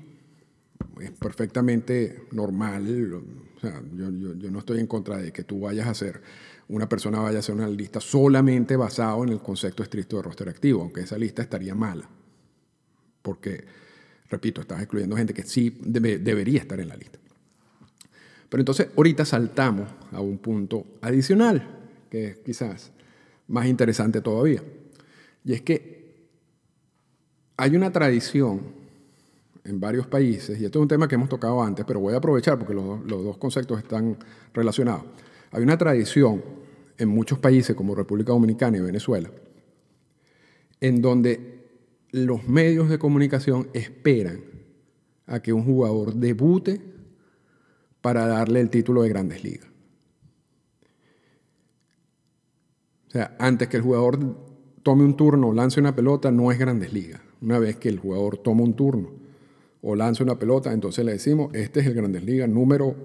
es 1.00 1.12
perfectamente 1.12 2.24
normal, 2.32 3.14
o 3.14 3.60
sea, 3.62 3.84
yo, 3.96 4.10
no 4.10 4.58
estoy 4.58 4.80
en 4.80 4.88
contra 4.88 5.18
de 5.18 5.32
que 5.32 5.44
tú 5.44 5.60
vayas 5.60 5.86
a 5.86 5.92
hacer, 5.92 6.24
una 6.70 6.90
persona 6.90 7.20
vaya 7.20 7.38
a 7.38 7.40
hacer 7.42 7.54
una 7.54 7.68
lista 7.68 8.02
solamente 8.02 8.76
basado 8.76 9.24
en 9.24 9.30
el 9.30 9.40
concepto 9.40 9.84
estricto 9.84 10.16
de 10.18 10.24
roster 10.24 10.50
activo, 10.50 10.82
aunque 10.82 11.02
esa 11.02 11.20
lista 11.20 11.44
estaría 11.44 11.76
mala, 11.76 12.10
porque, 13.22 13.64
repito, 14.28 14.62
estás 14.62 14.82
excluyendo 14.82 15.16
gente 15.16 15.36
que 15.36 15.44
sí 15.44 15.78
debería 15.84 16.62
estar 16.62 16.80
en 16.80 16.88
la 16.88 16.98
lista. 16.98 17.20
Pero 18.50 18.62
entonces 18.62 18.88
ahorita 18.98 19.24
saltamos 19.24 19.88
a 20.14 20.20
un 20.20 20.40
punto 20.40 20.84
adicional, 21.02 21.92
que 22.10 22.26
es 22.30 22.38
quizás 22.40 22.92
más 23.50 23.68
interesante 23.68 24.20
todavía. 24.20 24.64
Y 25.46 25.54
es 25.54 25.62
que 25.62 26.26
hay 27.56 27.76
una 27.76 27.92
tradición 27.92 28.87
en 29.68 29.82
varios 29.82 30.08
países, 30.08 30.60
y 30.60 30.66
esto 30.66 30.80
es 30.80 30.82
un 30.82 30.88
tema 30.88 31.08
que 31.10 31.16
hemos 31.16 31.28
tocado 31.28 31.62
antes, 31.62 31.86
pero 31.86 32.00
voy 32.00 32.14
a 32.14 32.18
aprovechar 32.18 32.58
porque 32.58 32.74
los, 32.74 33.06
dos 33.06 33.38
conceptos 33.38 33.80
están 33.80 34.18
relacionados. 34.54 35.04
Hay 35.52 35.62
una 35.62 35.78
tradición 35.78 36.42
en 36.98 37.10
muchos 37.10 37.38
países 37.40 37.76
como 37.76 37.94
República 37.94 38.32
Dominicana 38.32 38.78
y 38.78 38.82
Venezuela, 38.82 39.30
en 40.80 41.02
donde 41.02 41.68
los 42.12 42.48
medios 42.48 42.90
de 42.90 42.98
comunicación 42.98 43.68
esperan 43.74 44.40
a 45.26 45.42
que 45.42 45.52
un 45.52 45.66
jugador 45.66 46.14
debute 46.14 46.82
para 48.00 48.26
darle 48.26 48.62
el 48.62 48.70
título 48.70 49.04
de 49.04 49.10
Grandes 49.10 49.44
Ligas. 49.44 49.68
O 53.08 53.12
sea, 53.12 53.36
antes 53.38 53.68
que 53.68 53.78
el 53.78 53.84
jugador 53.84 54.18
tome 54.82 55.04
un 55.04 55.18
turno 55.18 55.52
lance 55.52 55.82
una 55.82 55.94
pelota, 55.94 56.32
no 56.32 56.54
es 56.54 56.58
Grandes 56.58 56.94
Ligas. 56.94 57.20
Una 57.42 57.60
vez 57.60 57.76
que 57.76 57.90
el 57.90 58.00
jugador 58.00 58.38
toma 58.38 58.64
un 58.64 58.74
turno 58.74 59.27
o 59.82 59.96
lance 59.96 60.24
una 60.24 60.38
pelota, 60.38 60.74
entonces 60.74 61.06
le 61.06 61.14
decimos, 61.14 61.54
este 61.54 61.80
es 61.80 61.88
el 61.88 61.94
Grandes 61.94 62.24
Ligas 62.24 62.50
número, 62.50 62.96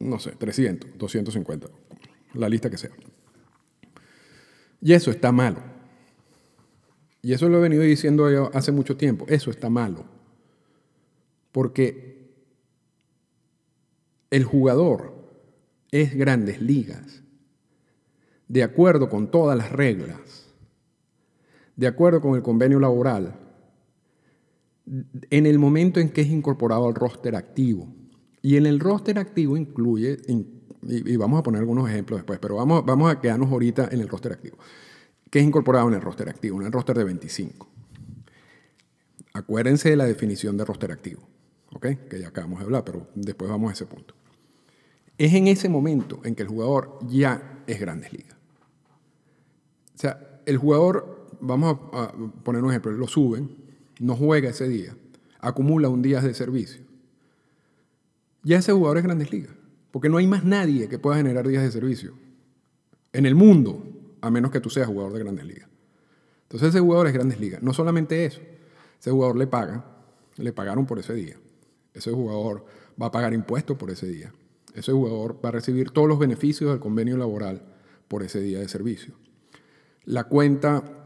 no 0.00 0.18
sé, 0.18 0.32
300, 0.32 0.98
250, 0.98 1.68
la 2.34 2.48
lista 2.48 2.70
que 2.70 2.78
sea. 2.78 2.90
Y 4.80 4.92
eso 4.92 5.10
está 5.10 5.32
malo. 5.32 5.60
Y 7.22 7.32
eso 7.32 7.48
lo 7.48 7.56
he 7.56 7.62
venido 7.62 7.82
diciendo 7.82 8.50
hace 8.52 8.70
mucho 8.70 8.98
tiempo. 8.98 9.24
Eso 9.28 9.50
está 9.50 9.70
malo. 9.70 10.04
Porque 11.52 12.28
el 14.30 14.44
jugador 14.44 15.14
es 15.90 16.14
grandes 16.14 16.60
ligas, 16.60 17.22
de 18.48 18.62
acuerdo 18.62 19.08
con 19.08 19.30
todas 19.30 19.56
las 19.56 19.72
reglas, 19.72 20.52
de 21.76 21.86
acuerdo 21.86 22.20
con 22.20 22.34
el 22.34 22.42
convenio 22.42 22.78
laboral, 22.78 23.43
en 24.86 25.46
el 25.46 25.58
momento 25.58 26.00
en 26.00 26.10
que 26.10 26.20
es 26.20 26.28
incorporado 26.28 26.86
al 26.86 26.94
roster 26.94 27.36
activo. 27.36 27.88
Y 28.42 28.56
en 28.56 28.66
el 28.66 28.80
roster 28.80 29.18
activo 29.18 29.56
incluye, 29.56 30.18
y 30.82 31.16
vamos 31.16 31.40
a 31.40 31.42
poner 31.42 31.60
algunos 31.60 31.88
ejemplos 31.88 32.18
después, 32.18 32.38
pero 32.38 32.56
vamos, 32.56 32.84
vamos 32.84 33.10
a 33.10 33.20
quedarnos 33.20 33.50
ahorita 33.50 33.88
en 33.90 34.00
el 34.00 34.08
roster 34.08 34.32
activo. 34.32 34.58
¿Qué 35.30 35.40
es 35.40 35.44
incorporado 35.46 35.88
en 35.88 35.94
el 35.94 36.00
roster 36.00 36.28
activo? 36.28 36.60
En 36.60 36.66
el 36.66 36.72
roster 36.72 36.96
de 36.96 37.04
25. 37.04 37.68
Acuérdense 39.32 39.90
de 39.90 39.96
la 39.96 40.04
definición 40.04 40.56
de 40.56 40.64
roster 40.64 40.92
activo, 40.92 41.22
¿ok? 41.72 41.86
Que 42.08 42.20
ya 42.20 42.28
acabamos 42.28 42.60
de 42.60 42.66
hablar, 42.66 42.84
pero 42.84 43.08
después 43.14 43.50
vamos 43.50 43.70
a 43.70 43.72
ese 43.72 43.86
punto. 43.86 44.14
Es 45.18 45.34
en 45.34 45.48
ese 45.48 45.68
momento 45.68 46.20
en 46.24 46.34
que 46.34 46.42
el 46.42 46.48
jugador 46.48 46.98
ya 47.08 47.62
es 47.66 47.80
grandes 47.80 48.12
ligas. 48.12 48.36
O 49.94 49.98
sea, 49.98 50.40
el 50.46 50.56
jugador, 50.56 51.28
vamos 51.40 51.78
a, 51.92 52.12
poner 52.44 52.62
un 52.62 52.70
ejemplo, 52.70 52.92
lo 52.92 53.08
suben, 53.08 53.63
no 54.00 54.16
juega 54.16 54.50
ese 54.50 54.68
día, 54.68 54.96
acumula 55.40 55.88
un 55.88 56.02
día 56.02 56.20
de 56.20 56.34
servicio. 56.34 56.82
ya 58.42 58.58
ese 58.58 58.72
jugador 58.72 58.98
es 58.98 59.04
grandes 59.04 59.32
ligas. 59.32 59.54
Porque 59.90 60.08
no 60.08 60.16
hay 60.16 60.26
más 60.26 60.44
nadie 60.44 60.88
que 60.88 60.98
pueda 60.98 61.16
generar 61.16 61.46
días 61.46 61.62
de 61.62 61.70
servicio 61.70 62.14
en 63.12 63.26
el 63.26 63.36
mundo, 63.36 63.86
a 64.20 64.30
menos 64.30 64.50
que 64.50 64.60
tú 64.60 64.68
seas 64.68 64.88
jugador 64.88 65.12
de 65.12 65.20
grandes 65.20 65.46
ligas. 65.46 65.68
Entonces 66.42 66.70
ese 66.70 66.80
jugador 66.80 67.06
es 67.06 67.12
grandes 67.12 67.38
ligas. 67.38 67.62
No 67.62 67.72
solamente 67.72 68.24
eso, 68.24 68.40
ese 68.98 69.10
jugador 69.12 69.36
le 69.36 69.46
paga, 69.46 69.84
le 70.36 70.52
pagaron 70.52 70.84
por 70.84 70.98
ese 70.98 71.14
día. 71.14 71.36
Ese 71.92 72.10
jugador 72.10 72.66
va 73.00 73.06
a 73.06 73.12
pagar 73.12 73.34
impuestos 73.34 73.76
por 73.76 73.90
ese 73.90 74.08
día. 74.08 74.32
Ese 74.74 74.90
jugador 74.90 75.38
va 75.42 75.50
a 75.50 75.52
recibir 75.52 75.90
todos 75.90 76.08
los 76.08 76.18
beneficios 76.18 76.70
del 76.70 76.80
convenio 76.80 77.16
laboral 77.16 77.62
por 78.08 78.24
ese 78.24 78.40
día 78.40 78.58
de 78.58 78.68
servicio. 78.68 79.14
La 80.04 80.24
cuenta 80.24 81.03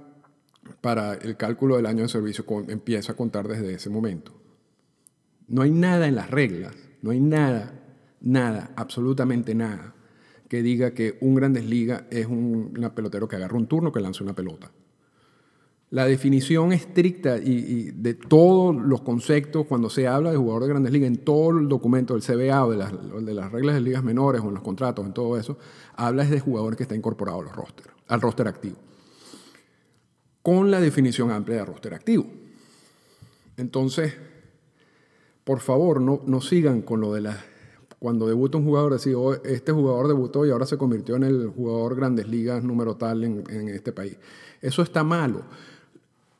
para 0.81 1.15
el 1.15 1.37
cálculo 1.37 1.77
del 1.77 1.87
año 1.87 2.03
de 2.03 2.09
servicio 2.09 2.45
empieza 2.69 3.13
a 3.13 3.17
contar 3.17 3.49
desde 3.49 3.75
ese 3.75 3.91
momento. 3.91 4.33
No 5.49 5.63
hay 5.63 5.71
nada 5.71 6.07
en 6.07 6.15
las 6.15 6.31
reglas, 6.31 6.75
no 7.03 7.11
hay 7.11 7.21
nada, 7.21 7.73
nada, 8.21 8.71
absolutamente 8.77 9.55
nada, 9.55 9.95
que 10.49 10.63
diga 10.63 10.93
que 10.93 11.19
un 11.21 11.35
Grandes 11.35 11.65
Ligas 11.65 12.05
es 12.11 12.27
un 12.27 12.73
pelotero 12.95 13.29
que 13.29 13.37
agarra 13.37 13.57
un 13.57 13.67
turno 13.67 13.93
que 13.93 14.01
lanza 14.01 14.25
una 14.25 14.35
pelota. 14.35 14.71
La 15.91 16.05
definición 16.05 16.75
estricta 16.75 17.39
y, 17.39 17.93
de 17.93 18.13
todos 18.13 18.77
los 18.77 19.01
conceptos 19.01 19.67
cuando 19.67 19.89
se 19.89 20.07
habla 20.07 20.31
de 20.31 20.37
jugador 20.37 20.65
de 20.65 20.69
Grandes 20.69 20.93
Ligas, 20.93 21.09
en 21.09 21.25
todo 21.25 21.59
el 21.59 21.69
documento 21.69 22.13
del 22.15 22.23
CBA 22.23 22.67
o 22.67 22.71
de 22.71 22.77
las, 22.77 22.93
de 23.25 23.35
las 23.35 23.51
reglas 23.51 23.75
de 23.75 23.81
ligas 23.81 24.05
menores 24.05 24.43
o 24.43 24.49
en 24.49 24.55
los 24.55 24.63
contratos, 24.63 25.07
en 25.07 25.15
todo 25.15 25.39
eso, 25.39 25.57
habla 25.97 26.25
de 26.25 26.41
jugador 26.41 26.77
que 26.77 26.83
está 26.83 26.95
incorporado 26.95 27.41
a 27.41 27.45
los 27.45 27.57
roster, 27.57 27.87
al 28.07 28.21
roster 28.21 28.49
activo 28.49 28.88
con 30.49 30.71
la 30.71 30.81
definición 30.81 31.31
amplia 31.31 31.59
de 31.59 31.65
roster 31.67 31.93
activo. 31.93 32.27
Entonces, 33.59 34.15
por 35.45 35.61
favor, 35.61 36.01
no, 36.01 36.23
no 36.25 36.41
sigan 36.41 36.81
con 36.81 37.03
lo 37.03 37.13
de 37.13 37.21
la... 37.21 37.45
Cuando 37.99 38.27
debuta 38.27 38.57
un 38.57 38.65
jugador, 38.65 38.95
decir, 38.95 39.15
oh, 39.15 39.35
este 39.45 39.73
jugador 39.73 40.09
debutó 40.09 40.47
y 40.47 40.51
ahora 40.51 40.65
se 40.65 40.79
convirtió 40.79 41.17
en 41.17 41.25
el 41.25 41.49
jugador 41.49 41.97
grandes 41.97 42.29
ligas 42.29 42.65
número 42.65 42.97
tal 42.97 43.25
en, 43.25 43.69
este 43.69 43.93
país. 43.93 44.17
Eso 44.63 44.81
está 44.81 45.05
malo. 45.05 45.43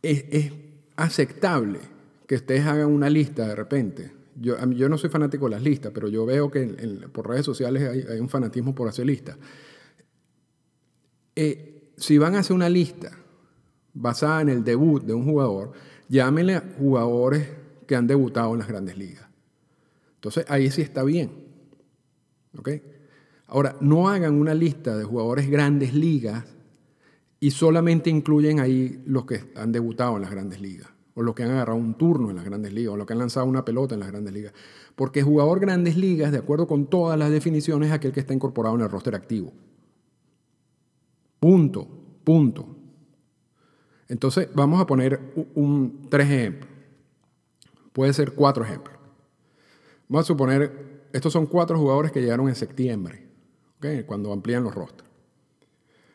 Es, 0.01 0.53
aceptable 0.97 1.79
que 2.27 2.37
ustedes 2.37 2.65
hagan 2.65 2.91
una 2.91 3.11
lista 3.11 3.47
de 3.47 3.57
repente. 3.57 4.11
Yo, 4.41 4.57
yo 4.71 4.89
no 4.89 4.97
soy 4.97 5.11
fanático 5.11 5.45
de 5.45 5.51
las 5.51 5.63
listas, 5.63 5.93
pero 5.93 6.09
yo 6.09 6.25
veo 6.25 6.51
que 6.51 6.65
por 7.13 7.29
redes 7.29 7.45
sociales 7.45 8.07
hay, 8.09 8.19
un 8.19 8.31
fanatismo 8.31 8.75
por 8.75 8.89
hacer 8.89 9.05
listas. 9.05 9.37
Eh, 11.37 11.93
si 11.99 12.17
van 12.17 12.37
a 12.37 12.39
hacer 12.39 12.57
una 12.57 12.71
lista 12.71 13.13
basada 14.01 14.43
en 14.43 14.49
el 14.49 14.65
debut 14.65 15.03
de 15.03 15.15
un 15.15 15.25
jugador, 15.25 15.73
llámenle 16.09 16.55
a 16.55 16.65
jugadores 16.79 17.49
que 17.87 17.97
han 17.97 18.07
debutado 18.07 18.53
en 18.53 18.61
las 18.61 18.69
grandes 18.69 18.97
ligas. 18.97 19.27
Entonces 20.15 20.45
ahí 20.49 20.71
sí 20.71 20.83
está 20.83 21.03
bien. 21.03 21.31
¿Ok? 22.57 22.71
Ahora, 23.47 23.77
no 23.81 24.09
hagan 24.09 24.35
una 24.35 24.55
lista 24.55 24.97
de 24.97 25.05
jugadores 25.05 25.49
grandes 25.49 25.95
ligas 25.95 26.45
y 27.41 27.51
solamente 27.51 28.11
incluyen 28.11 28.61
ahí 28.61 29.03
los 29.07 29.25
que 29.25 29.45
han 29.57 29.73
debutado 29.73 30.17
en 30.17 30.23
las 30.23 30.31
grandes 30.31 30.61
ligas, 30.61 30.89
o 31.15 31.23
los 31.23 31.35
que 31.35 31.45
han 31.45 31.53
agarrado 31.53 31.79
un 31.79 31.95
turno 31.95 32.31
en 32.31 32.37
las 32.37 32.45
grandes 32.45 32.73
ligas, 32.73 32.93
o 32.93 32.97
los 32.97 33.07
que 33.07 33.13
han 33.15 33.21
lanzado 33.21 33.47
una 33.47 33.65
pelota 33.65 33.95
en 33.95 34.01
las 34.01 34.11
grandes 34.11 34.35
ligas. 34.35 34.53
Porque 34.95 35.23
jugador 35.23 35.61
grandes 35.61 35.97
ligas, 35.97 36.33
de 36.33 36.39
acuerdo 36.39 36.67
con 36.67 36.87
todas 36.87 37.19
las 37.19 37.31
definiciones, 37.31 37.89
es 37.89 37.95
aquel 37.95 38.13
que 38.13 38.21
está 38.21 38.35
incorporado 38.35 38.75
en 38.75 38.83
el 38.83 38.91
roster 38.91 39.15
activo. 39.15 39.53
Punto, 41.41 41.89
punto. 42.25 42.78
Entonces, 44.09 44.49
vamos 44.55 44.81
a 44.81 44.87
poner 44.87 45.21
un, 45.55 46.09
tres 46.11 46.29
ejemplos. 46.31 46.71
Puede 47.93 48.13
ser 48.13 48.33
cuatro 48.33 48.65
ejemplos. 48.65 48.97
Vamos 50.09 50.25
a 50.25 50.29
suponer, 50.29 51.03
estos 51.13 51.33
son 51.33 51.47
cuatro 51.47 51.79
jugadores 51.79 52.11
que 52.11 52.21
llegaron 52.21 52.49
en 52.49 52.55
septiembre, 52.55 53.27
cuando 54.07 54.33
amplían 54.33 54.65
los 54.65 54.75
rostros. 54.75 55.09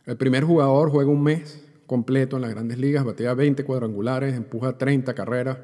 El 0.06 0.18
primer 0.18 0.44
jugador 0.44 0.90
juega 0.90 1.10
un 1.12 1.24
mes 1.24 1.64
completo 1.86 2.36
en 2.36 2.42
las 2.42 2.52
grandes 2.52 2.78
ligas, 2.80 3.06
batea 3.06 3.34
20 3.34 3.64
cuadrangulares, 3.64 4.34
empuja 4.34 4.78
30 4.78 5.14
carreras, 5.14 5.60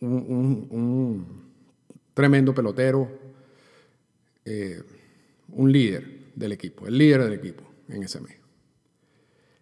un, 0.00 1.26
tremendo 2.14 2.54
pelotero, 2.54 3.08
eh, 4.44 4.82
un 5.48 5.72
líder 5.72 6.32
del 6.34 6.52
equipo, 6.52 6.86
el 6.86 6.98
líder 6.98 7.24
del 7.24 7.32
equipo 7.32 7.64
en 7.88 8.02
ese 8.02 8.20
mes. 8.20 8.36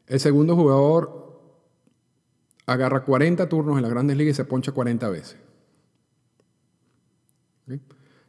El 0.06 0.20
segundo 0.20 0.56
jugador 0.56 1.27
agarra 2.68 3.02
40 3.02 3.48
turnos 3.48 3.76
en 3.76 3.82
las 3.82 3.90
grandes 3.90 4.16
ligas 4.16 4.32
y 4.32 4.36
se 4.36 4.44
poncha 4.44 4.72
40 4.72 5.08
veces. 5.08 5.36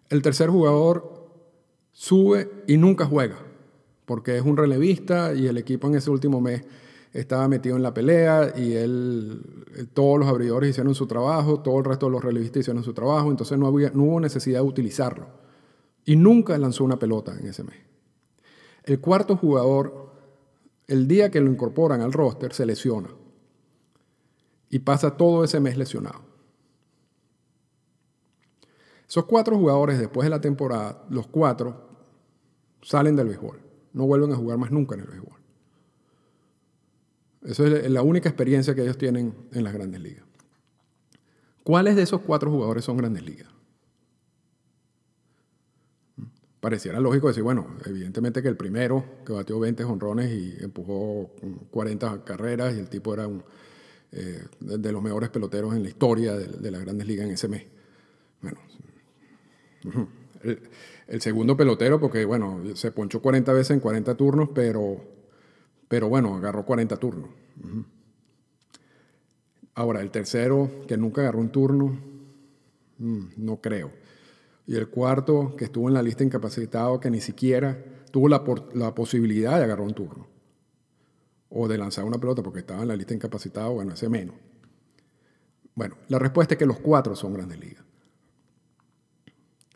El 0.08 0.22
tercer 0.22 0.50
jugador 0.50 1.30
sube 1.92 2.50
y 2.66 2.78
nunca 2.78 3.06
juega, 3.06 3.36
porque 4.06 4.38
es 4.38 4.44
un 4.44 4.56
relevista 4.56 5.34
y 5.34 5.48
el 5.48 5.58
equipo 5.58 5.88
en 5.88 5.96
ese 5.96 6.10
último 6.10 6.40
mes 6.40 6.64
estaba 7.12 7.50
metido 7.50 7.76
en 7.76 7.84
la 7.84 7.94
pelea 7.94 8.54
y 8.56 8.74
él, 8.74 9.90
todos 9.94 10.18
los 10.20 10.30
abridores 10.30 10.70
hicieron 10.70 10.96
su 10.96 11.06
trabajo, 11.06 11.60
todo 11.60 11.78
el 11.80 11.84
resto 11.84 12.06
de 12.06 12.14
los 12.14 12.24
relevistas 12.24 12.62
hicieron 12.62 12.84
su 12.84 12.94
trabajo, 12.94 13.30
entonces 13.30 13.58
no, 13.60 13.68
había, 13.68 13.92
no 13.94 14.04
hubo 14.04 14.20
necesidad 14.22 14.62
de 14.62 14.68
utilizarlo. 14.68 15.28
Y 16.06 16.16
nunca 16.16 16.58
lanzó 16.58 16.86
una 16.86 16.98
pelota 16.98 17.38
en 17.38 17.48
ese 17.48 17.66
mes. 17.66 17.78
El 18.86 19.02
cuarto 19.02 19.36
jugador, 19.36 20.14
el 20.88 21.10
día 21.10 21.30
que 21.30 21.42
lo 21.42 21.52
incorporan 21.52 22.00
al 22.00 22.14
roster, 22.14 22.54
se 22.54 22.66
lesiona 22.66 23.10
y 24.70 24.80
pasa 24.80 25.18
todo 25.18 25.44
ese 25.44 25.60
mes 25.60 25.78
lesionado. 25.78 26.22
Esos 29.08 29.26
cuatro 29.26 29.58
jugadores 29.58 29.98
después 29.98 30.26
de 30.26 30.30
la 30.30 30.40
temporada, 30.40 31.04
los 31.10 31.28
cuatro, 31.28 31.90
salen 32.84 33.16
del 33.16 33.28
béisbol. 33.30 33.60
No 33.94 34.06
vuelven 34.06 34.32
a 34.32 34.36
jugar 34.36 34.60
más 34.60 34.70
nunca 34.70 34.96
en 34.96 35.02
el 35.02 35.08
béisbol. 35.08 35.40
Esa 37.42 37.66
es 37.66 37.90
la 37.90 38.04
única 38.04 38.30
experiencia 38.30 38.76
que 38.76 38.84
ellos 38.84 38.98
tienen 38.98 39.34
en 39.52 39.64
las 39.64 39.74
grandes 39.74 40.00
ligas. 40.02 40.26
¿Cuáles 41.64 41.96
de 41.96 42.04
esos 42.04 42.22
cuatro 42.22 42.52
jugadores 42.52 42.86
son 42.86 42.98
grandes 42.98 43.24
ligas? 43.24 43.50
Pareciera 46.60 47.00
lógico 47.00 47.30
decir, 47.30 47.42
bueno, 47.42 47.78
evidentemente 47.86 48.44
que 48.44 48.50
el 48.50 48.58
primero 48.58 49.06
que 49.26 49.34
batió 49.34 49.60
20 49.60 49.86
honrones 49.86 50.30
y 50.30 50.64
empujó 50.64 51.32
40 51.72 52.26
carreras 52.26 52.76
y 52.76 52.80
el 52.80 52.90
tipo 52.90 53.14
era 53.14 53.28
un, 53.28 53.44
eh, 54.12 54.44
de 54.60 54.92
los 54.92 55.04
mejores 55.04 55.30
peloteros 55.30 55.76
en 55.76 55.84
la 55.84 55.90
historia 55.90 56.36
de, 56.36 56.72
las 56.72 56.82
grandes 56.82 57.06
ligas 57.08 57.28
en 57.28 57.34
ese 57.34 57.48
mes. 57.48 57.66
Bueno, 58.42 58.60
el, 61.08 61.22
segundo 61.22 61.56
pelotero, 61.56 62.00
porque 62.00 62.26
bueno, 62.26 62.60
se 62.76 62.92
ponchó 62.92 63.22
40 63.22 63.54
veces 63.54 63.72
en 63.72 63.80
40 63.80 64.16
turnos, 64.16 64.50
pero, 64.54 65.04
pero 65.88 66.10
bueno, 66.10 66.36
agarró 66.36 66.66
40 66.66 66.98
turnos. 66.98 67.30
Ahora, 69.76 70.02
el 70.02 70.10
tercero, 70.10 70.72
que 70.88 70.98
nunca 70.98 71.22
agarró 71.22 71.40
un 71.40 71.52
turno, 71.52 72.00
mm, 72.98 73.26
no 73.38 73.62
creo. 73.62 73.92
Y 74.66 74.76
el 74.76 74.90
cuarto, 74.90 75.56
que 75.56 75.66
estuvo 75.66 75.88
en 75.88 75.94
la 75.94 76.02
lista 76.02 76.24
incapacitado, 76.24 77.00
que 77.00 77.12
ni 77.12 77.22
siquiera 77.22 77.78
tuvo 78.12 78.28
la, 78.28 78.44
la 78.74 78.96
posibilidad 78.96 79.58
de 79.58 79.66
agarrar 79.66 79.86
un 79.86 79.94
turno 79.94 80.39
o 81.50 81.68
de 81.68 81.78
lanzar 81.78 82.06
una 82.06 82.20
pelota 82.20 82.44
porque 82.44 82.60
estaba 82.60 82.82
en 82.82 82.88
la 82.88 82.96
lista 82.96 83.14
incapacitado, 83.14 83.74
bueno, 83.74 83.94
ese 83.94 84.10
menos. 84.10 84.36
Bueno, 85.76 85.96
la 86.08 86.20
respuesta 86.20 86.54
es 86.54 86.58
que 86.58 86.66
los 86.66 86.80
cuatro 86.80 87.16
son 87.16 87.34
grandes 87.34 87.60
ligas. 87.60 87.84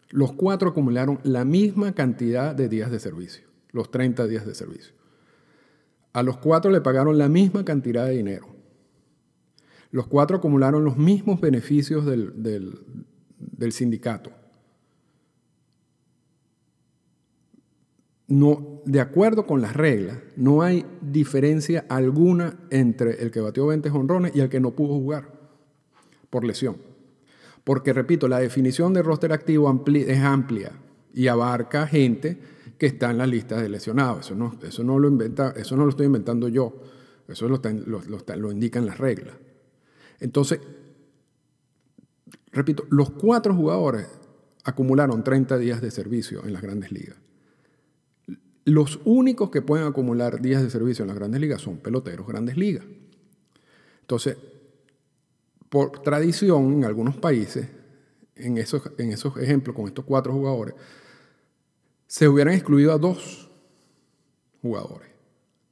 Los 0.10 0.34
cuatro 0.34 0.70
acumularon 0.70 1.20
la 1.24 1.44
misma 1.44 1.94
cantidad 1.94 2.54
de 2.54 2.70
días 2.70 2.92
de 2.92 3.00
servicio, 3.00 3.48
los 3.72 3.90
30 3.90 4.28
días 4.28 4.46
de 4.46 4.54
servicio. 4.54 4.94
A 6.14 6.22
los 6.22 6.38
cuatro 6.38 6.70
le 6.70 6.82
pagaron 6.82 7.18
la 7.18 7.28
misma 7.30 7.66
cantidad 7.66 8.06
de 8.06 8.12
dinero. 8.12 8.48
Los 9.90 10.08
cuatro 10.08 10.38
acumularon 10.38 10.84
los 10.84 10.98
mismos 10.98 11.42
beneficios 11.42 12.06
del, 12.06 12.34
del 13.38 13.72
sindicato. 13.72 14.32
No, 18.28 18.82
de 18.86 19.02
acuerdo 19.02 19.46
con 19.46 19.62
las 19.62 19.74
reglas, 19.74 20.18
no 20.36 20.62
hay 20.62 20.86
diferencia 21.02 21.86
alguna 21.90 22.60
entre 22.70 23.22
el 23.22 23.32
que 23.32 23.42
batió 23.42 23.68
20 23.68 23.90
honrones 23.90 24.36
y 24.36 24.40
el 24.40 24.50
que 24.50 24.60
no 24.60 24.72
pudo 24.72 24.96
jugar 24.96 25.32
por 26.30 26.46
lesión. 26.46 26.78
Porque, 27.64 27.94
repito, 27.94 28.28
la 28.28 28.40
definición 28.40 28.94
de 28.94 29.04
roster 29.04 29.32
activo 29.32 29.84
es 29.96 30.20
amplia 30.20 30.72
y 31.14 31.28
abarca 31.28 31.88
gente 31.88 32.40
que 32.78 32.88
está 32.88 33.12
en 33.12 33.18
la 33.18 33.28
lista 33.28 33.62
de 33.62 33.70
lesionados. 33.70 34.26
Eso 34.26 34.36
no, 34.36 34.58
eso 34.64 34.84
no, 34.84 35.00
lo, 35.00 35.08
inventa, 35.08 35.54
eso 35.56 35.78
no 35.78 35.84
lo 35.84 35.90
estoy 35.90 36.08
inventando 36.08 36.48
yo, 36.48 36.82
eso 37.28 37.48
lo, 37.48 37.62
lo 38.36 38.52
indican 38.52 38.86
las 38.86 38.98
reglas. 38.98 39.36
Entonces, 40.20 40.60
repito, 42.52 42.86
los 42.90 43.12
cuatro 43.12 43.54
jugadores 43.54 44.08
acumularon 44.64 45.24
30 45.24 45.58
días 45.58 45.82
de 45.82 45.92
servicio 45.92 46.46
en 46.46 46.54
las 46.54 46.62
grandes 46.62 46.92
ligas. 46.92 47.23
Los 48.66 49.00
únicos 49.04 49.50
que 49.50 49.62
pueden 49.62 49.88
acumular 49.88 50.42
días 50.42 50.62
de 50.62 50.70
servicio 50.70 51.04
en 51.04 51.10
las 51.10 51.18
grandes 51.18 51.42
ligas 51.42 51.62
son 51.62 51.78
peloteros 51.78 52.26
grandes 52.26 52.58
ligas. 52.58 52.86
Entonces, 54.02 54.38
por 55.70 56.02
tradición, 56.02 56.74
en 56.74 56.86
algunos 56.86 57.18
países, 57.18 57.68
en 58.36 58.58
esos, 58.58 58.84
en 58.98 59.12
esos 59.12 59.36
ejemplos, 59.38 59.76
con 59.76 59.88
estos 59.88 60.06
cuatro 60.06 60.32
jugadores, 60.32 60.76
se 62.08 62.28
hubieran 62.28 62.54
excluido 62.54 62.94
a 62.94 62.98
dos 62.98 63.50
jugadores 64.62 65.10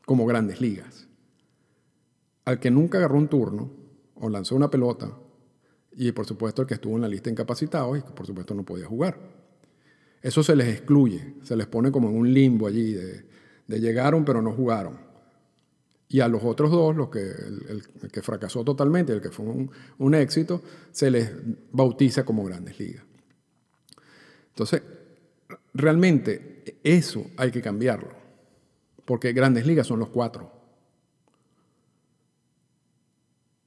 como 0.05 0.25
grandes 0.25 0.59
ligas. 0.59 1.07
Al 2.45 2.59
que 2.59 2.71
nunca 2.71 2.97
agarró 2.97 3.17
un 3.17 3.27
turno 3.27 3.71
o 4.15 4.29
lanzó 4.29 4.55
una 4.55 4.69
pelota 4.69 5.11
y 5.93 6.11
por 6.11 6.25
supuesto 6.25 6.61
el 6.61 6.67
que 6.67 6.73
estuvo 6.75 6.95
en 6.95 7.01
la 7.01 7.07
lista 7.07 7.29
incapacitado 7.29 7.95
y 7.95 8.01
que 8.01 8.11
por 8.11 8.25
supuesto 8.25 8.53
no 8.53 8.63
podía 8.63 8.87
jugar. 8.87 9.40
Eso 10.21 10.43
se 10.43 10.55
les 10.55 10.67
excluye, 10.67 11.35
se 11.43 11.55
les 11.55 11.67
pone 11.67 11.91
como 11.91 12.09
en 12.09 12.15
un 12.15 12.33
limbo 12.33 12.67
allí 12.67 12.93
de, 12.93 13.25
llegaron 13.67 14.23
pero 14.25 14.41
no 14.41 14.51
jugaron. 14.51 14.99
Y 16.09 16.19
a 16.19 16.27
los 16.27 16.43
otros 16.43 16.71
dos, 16.71 16.95
los 16.95 17.09
que, 17.09 17.21
el, 17.21 18.11
que 18.11 18.21
fracasó 18.21 18.65
totalmente, 18.65 19.13
el 19.13 19.21
que 19.21 19.31
fue 19.31 19.45
un, 19.45 19.71
un, 19.97 20.13
éxito, 20.13 20.61
se 20.91 21.09
les 21.09 21.31
bautiza 21.71 22.25
como 22.25 22.43
grandes 22.43 22.77
ligas. 22.77 23.03
Entonces, 24.49 24.81
realmente 25.73 26.77
eso 26.83 27.25
hay 27.37 27.49
que 27.49 27.61
cambiarlo, 27.61 28.09
porque 29.05 29.31
grandes 29.31 29.65
ligas 29.65 29.87
son 29.87 29.99
los 29.99 30.09
cuatro. 30.09 30.51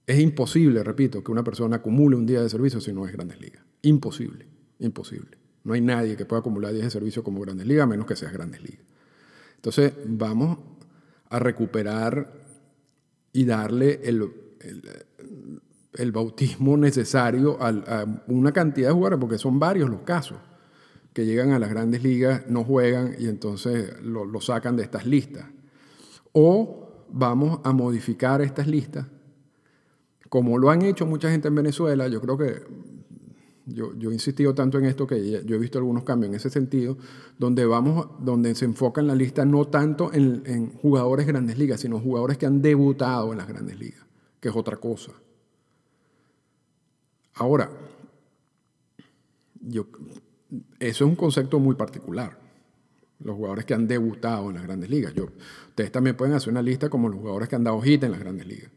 Es 0.06 0.20
imposible, 0.20 0.84
repito, 0.84 1.24
que 1.24 1.32
una 1.32 1.42
persona 1.42 1.76
acumule 1.76 2.14
un 2.14 2.26
día 2.26 2.42
de 2.42 2.50
servicio 2.50 2.78
si 2.78 2.92
no 2.92 3.06
es 3.06 3.12
grandes 3.12 3.40
ligas. 3.40 3.64
Imposible, 3.80 4.46
imposible. 4.80 5.43
No 5.64 5.72
hay 5.72 5.80
nadie 5.80 6.16
que 6.16 6.26
pueda 6.26 6.40
acumular 6.40 6.72
días 6.72 6.84
de 6.84 6.90
servicio 6.90 7.24
como 7.24 7.40
Grandes 7.40 7.66
Ligas, 7.66 7.84
a 7.84 7.86
menos 7.86 8.06
que 8.06 8.14
seas 8.14 8.32
Grandes 8.32 8.62
Ligas. 8.62 8.84
Entonces, 9.56 9.94
vamos 10.06 10.58
a 11.30 11.38
recuperar 11.38 12.32
y 13.32 13.44
darle 13.44 14.00
el, 14.04 14.30
bautismo 16.12 16.76
necesario 16.76 17.56
a, 17.60 18.04
una 18.28 18.52
cantidad 18.52 18.88
de 18.88 18.94
jugadores, 18.94 19.18
porque 19.18 19.38
son 19.38 19.58
varios 19.58 19.88
los 19.88 20.02
casos 20.02 20.38
que 21.12 21.24
llegan 21.24 21.52
a 21.52 21.58
las 21.58 21.70
grandes 21.70 22.02
ligas, 22.02 22.42
no 22.48 22.64
juegan 22.64 23.14
y 23.18 23.26
entonces 23.28 24.00
lo 24.02 24.40
sacan 24.40 24.76
de 24.76 24.82
estas 24.82 25.06
listas. 25.06 25.46
O 26.32 27.06
vamos 27.10 27.60
a 27.64 27.72
modificar 27.72 28.42
estas 28.42 28.66
listas, 28.66 29.06
como 30.28 30.58
lo 30.58 30.68
han 30.70 30.82
hecho 30.82 31.06
mucha 31.06 31.30
gente 31.30 31.46
en 31.46 31.54
Venezuela, 31.54 32.08
yo 32.08 32.20
creo 32.20 32.36
que 32.36 32.66
yo, 33.66 33.94
yo, 33.96 34.10
he 34.10 34.12
insistido 34.12 34.54
tanto 34.54 34.78
en 34.78 34.84
esto 34.84 35.06
que 35.06 35.42
yo 35.44 35.56
he 35.56 35.58
visto 35.58 35.78
algunos 35.78 36.04
cambios 36.04 36.30
en 36.30 36.36
ese 36.36 36.50
sentido, 36.50 36.98
donde, 37.38 37.64
vamos, 37.64 38.08
donde 38.20 38.54
se 38.54 38.64
enfoca 38.64 39.00
en 39.00 39.06
la 39.06 39.14
lista 39.14 39.44
no 39.44 39.66
tanto 39.66 40.12
en, 40.12 40.72
jugadores 40.74 41.26
grandes 41.26 41.58
ligas, 41.58 41.80
sino 41.80 41.98
jugadores 41.98 42.36
que 42.36 42.46
han 42.46 42.60
debutado 42.60 43.32
en 43.32 43.38
las 43.38 43.48
grandes 43.48 43.78
ligas, 43.78 44.04
que 44.40 44.48
es 44.48 44.56
otra 44.56 44.76
cosa. 44.76 45.12
Ahora, 47.34 47.70
eso 49.70 49.84
es 50.78 51.00
un 51.00 51.16
concepto 51.16 51.58
muy 51.58 51.74
particular. 51.74 52.38
Los 53.20 53.36
jugadores 53.36 53.64
que 53.64 53.74
han 53.74 53.88
debutado 53.88 54.50
en 54.50 54.56
las 54.56 54.64
grandes 54.64 54.90
ligas. 54.90 55.14
Yo, 55.14 55.28
ustedes 55.68 55.90
también 55.90 56.16
pueden 56.16 56.34
hacer 56.34 56.50
una 56.50 56.62
lista 56.62 56.90
como 56.90 57.08
los 57.08 57.18
jugadores 57.18 57.48
que 57.48 57.56
han 57.56 57.64
dado 57.64 57.80
hit 57.80 58.04
en 58.04 58.12
las 58.12 58.20
grandes 58.20 58.46
ligas 58.46 58.70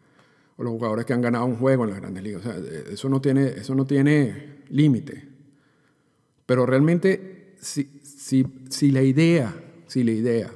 o 0.57 0.63
los 0.63 0.73
jugadores 0.73 1.05
que 1.05 1.13
han 1.13 1.21
ganado 1.21 1.45
un 1.45 1.55
juego 1.55 1.83
en 1.83 1.91
las 1.91 1.99
grandes 1.99 2.23
ligas. 2.23 2.45
O 2.45 2.51
sea, 2.51 2.57
eso 2.91 3.09
no 3.09 3.21
tiene, 3.21 3.55
no 3.75 3.85
tiene 3.85 4.63
límite. 4.69 5.27
Pero 6.45 6.65
realmente, 6.65 7.55
si, 7.61 7.99
si, 8.03 8.45
si, 8.69 8.91
la 8.91 9.03
idea, 9.03 9.53
si 9.85 10.03
la 10.03 10.11
idea 10.11 10.51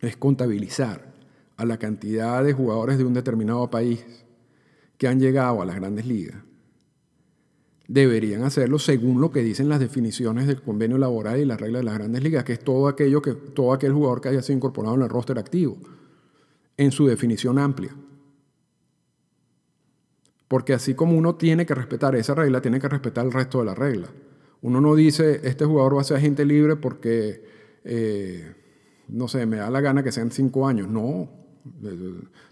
es 0.00 0.16
contabilizar 0.16 1.12
a 1.56 1.64
la 1.66 1.78
cantidad 1.78 2.42
de 2.42 2.54
jugadores 2.54 2.96
de 2.96 3.04
un 3.04 3.12
determinado 3.12 3.70
país 3.70 4.04
que 4.96 5.08
han 5.08 5.20
llegado 5.20 5.60
a 5.60 5.66
las 5.66 5.76
grandes 5.76 6.06
ligas, 6.06 6.38
deberían 7.88 8.44
hacerlo 8.44 8.78
según 8.78 9.20
lo 9.20 9.30
que 9.32 9.42
dicen 9.42 9.68
las 9.68 9.80
definiciones 9.80 10.46
del 10.46 10.62
convenio 10.62 10.96
laboral 10.96 11.40
y 11.40 11.44
las 11.44 11.60
reglas 11.60 11.80
de 11.80 11.84
las 11.84 11.94
grandes 11.94 12.22
ligas, 12.22 12.44
que 12.44 12.52
es 12.52 12.60
todo 12.60 12.86
aquello 12.88 13.20
que 13.20 13.34
todo 13.34 13.72
aquel 13.72 13.92
jugador 13.92 14.20
que 14.20 14.28
haya 14.28 14.42
sido 14.42 14.56
incorporado 14.56 14.94
en 14.94 15.02
el 15.02 15.08
roster 15.08 15.38
activo, 15.38 15.76
en 16.76 16.92
su 16.92 17.06
definición 17.06 17.58
amplia. 17.58 17.94
Porque 20.50 20.74
así 20.74 20.94
como 20.94 21.16
uno 21.16 21.36
tiene 21.36 21.64
que 21.64 21.76
respetar 21.76 22.16
esa 22.16 22.34
regla, 22.34 22.60
tiene 22.60 22.80
que 22.80 22.88
respetar 22.88 23.24
el 23.24 23.30
resto 23.30 23.60
de 23.60 23.66
la 23.66 23.74
regla. 23.76 24.08
Uno 24.62 24.80
no 24.80 24.96
dice, 24.96 25.42
este 25.44 25.64
jugador 25.64 25.96
va 25.96 26.00
a 26.00 26.04
ser 26.04 26.16
agente 26.16 26.44
libre 26.44 26.74
porque, 26.74 27.44
eh, 27.84 28.52
no 29.06 29.28
sé, 29.28 29.46
me 29.46 29.58
da 29.58 29.70
la 29.70 29.80
gana 29.80 30.02
que 30.02 30.10
sean 30.10 30.32
cinco 30.32 30.66
años. 30.66 30.88
No, 30.88 31.30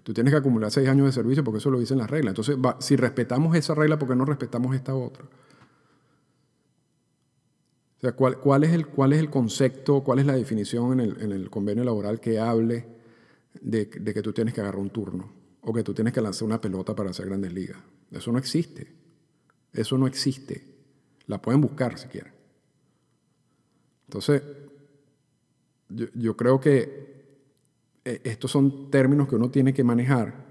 tú 0.05 0.15
tienes 0.15 0.33
que 0.33 0.39
acumular 0.39 0.71
seis 0.71 0.89
años 0.89 1.07
de 1.07 1.13
servicio 1.13 1.43
porque 1.43 1.59
eso 1.59 1.73
lo 1.73 1.81
dicen 1.81 1.99
las 1.99 2.09
reglas. 2.09 2.39
Entonces, 2.39 2.57
si 2.79 2.95
respetamos 2.95 3.57
esa 3.57 3.75
regla, 3.75 3.99
¿por 3.99 4.09
qué 4.09 4.15
no 4.15 4.25
respetamos 4.25 4.77
esta 4.77 4.95
otra? 4.95 5.25
O 7.97 8.01
sea, 8.01 8.13
¿cuál, 8.13 8.63
es, 8.63 8.75
el, 8.75 8.87
cuál 8.87 9.13
es 9.13 9.19
el 9.19 9.29
concepto, 9.29 10.05
cuál 10.05 10.21
es 10.21 10.27
la 10.27 10.37
definición 10.37 11.01
en 11.01 11.33
el, 11.33 11.51
convenio 11.51 11.83
laboral 11.83 12.21
que 12.21 12.39
hable 12.39 12.87
de 13.61 13.89
que 13.89 14.23
tú 14.23 14.33
tienes 14.33 14.55
que 14.55 14.61
agarrar 14.61 14.81
un 14.81 14.91
turno? 14.91 15.38
O 15.63 15.73
que 15.73 15.83
tú 15.83 15.95
tienes 15.95 16.13
que 16.13 16.21
lanzar 16.21 16.45
una 16.45 16.61
pelota 16.61 16.95
para 16.95 17.11
hacer 17.11 17.27
grandes 17.27 17.53
ligas. 17.53 17.79
Eso 18.11 18.33
no 18.33 18.39
existe. 18.39 18.93
Eso 19.73 19.99
no 19.99 20.07
existe. 20.07 20.65
La 21.27 21.41
pueden 21.41 21.61
buscar 21.61 21.99
si 21.99 22.09
quieren. 22.09 22.33
Entonces, 24.07 24.43
yo, 25.89 26.37
creo 26.37 26.61
que 26.61 27.39
eh, 28.05 28.21
estos 28.25 28.51
son 28.51 28.91
términos 28.91 29.29
que 29.29 29.37
uno 29.37 29.51
tiene 29.51 29.75
que 29.75 29.85
manejar 29.85 30.47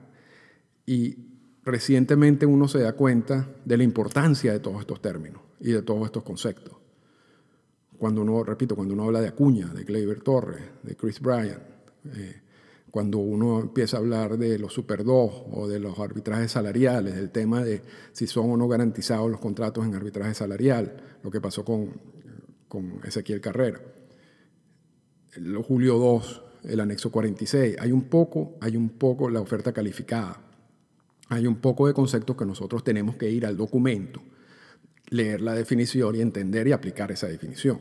y 0.86 1.18
recientemente 1.64 2.46
uno 2.46 2.68
se 2.68 2.80
da 2.80 2.94
cuenta 2.94 3.50
de 3.66 3.78
la 3.78 3.84
importancia 3.84 4.54
de 4.54 4.60
todos 4.60 4.80
estos 4.82 5.02
términos 5.02 5.42
y 5.60 5.72
de 5.72 5.82
todos 5.82 6.06
estos 6.06 6.24
conceptos. 6.24 6.76
Cuando 7.98 8.22
uno, 8.22 8.44
repito, 8.44 8.76
cuando 8.76 8.94
uno 8.94 9.06
habla 9.06 9.22
de 9.22 9.30
Acuña, 9.30 9.68
de 9.68 9.84
Gleyber 9.84 10.22
Torres, 10.22 10.62
de 10.84 10.96
Chris 10.96 11.20
Bryant, 11.20 11.64
eh, 12.16 12.42
cuando 12.92 13.18
uno 13.18 13.60
empieza 13.60 13.98
a 13.98 14.00
hablar 14.00 14.38
de 14.38 14.58
los 14.58 14.74
Super 14.74 15.04
2 15.04 15.44
o 15.52 15.68
de 15.68 15.80
los 15.80 16.00
arbitrajes 16.00 16.52
salariales, 16.52 17.16
del 17.16 17.32
tema 17.32 17.64
de 17.64 17.82
si 18.14 18.28
son 18.28 18.52
o 18.52 18.58
no 18.58 18.68
garantizados 18.68 19.30
los 19.30 19.40
contratos 19.40 19.86
en 19.86 19.96
arbitraje 19.96 20.34
salarial, 20.34 21.20
lo 21.24 21.30
que 21.30 21.42
pasó 21.42 21.66
con, 21.66 21.92
con 22.68 23.02
Ezequiel 23.04 23.42
Carrera. 23.42 23.82
El 25.36 25.58
Julio 25.58 25.98
2, 25.98 26.44
el 26.64 26.80
anexo 26.80 27.12
46, 27.12 27.78
hay 27.80 27.92
un 27.92 28.04
poco, 28.04 28.58
hay 28.62 28.76
un 28.78 28.90
poco 28.90 29.30
la 29.30 29.42
oferta 29.42 29.74
calificada. 29.74 30.42
Hay 31.30 31.46
un 31.46 31.58
poco 31.58 31.88
de 31.88 31.94
conceptos 31.94 32.38
que 32.38 32.46
nosotros 32.46 32.84
tenemos 32.84 33.18
que 33.18 33.30
ir 33.30 33.46
al 33.46 33.58
documento, 33.58 34.22
leer 35.10 35.42
la 35.42 35.54
definición 35.54 36.16
y 36.16 36.22
entender 36.22 36.68
y 36.68 36.72
aplicar 36.72 37.12
esa 37.12 37.28
definición. 37.28 37.80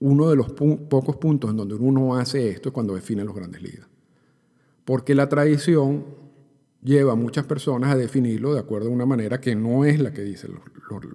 Uno 0.00 0.28
de 0.28 0.36
los 0.36 0.52
pocos 0.52 1.16
puntos 1.16 1.50
en 1.50 1.56
donde 1.56 1.74
uno 1.74 2.16
hace 2.16 2.48
esto 2.48 2.70
es 2.70 2.72
cuando 2.72 2.94
define 2.94 3.24
los 3.24 3.34
grandes 3.34 3.62
ligas 3.62 3.90
porque 4.90 5.14
la 5.14 5.28
tradición 5.28 6.04
lleva 6.82 7.12
a 7.12 7.14
muchas 7.14 7.46
personas 7.46 7.92
a 7.92 7.96
definirlo 7.96 8.54
de 8.54 8.58
acuerdo 8.58 8.88
a 8.88 8.92
una 8.92 9.06
manera 9.06 9.40
que 9.40 9.54
no 9.54 9.84
es 9.84 10.00
la 10.00 10.12
que 10.12 10.22
dice 10.22 10.48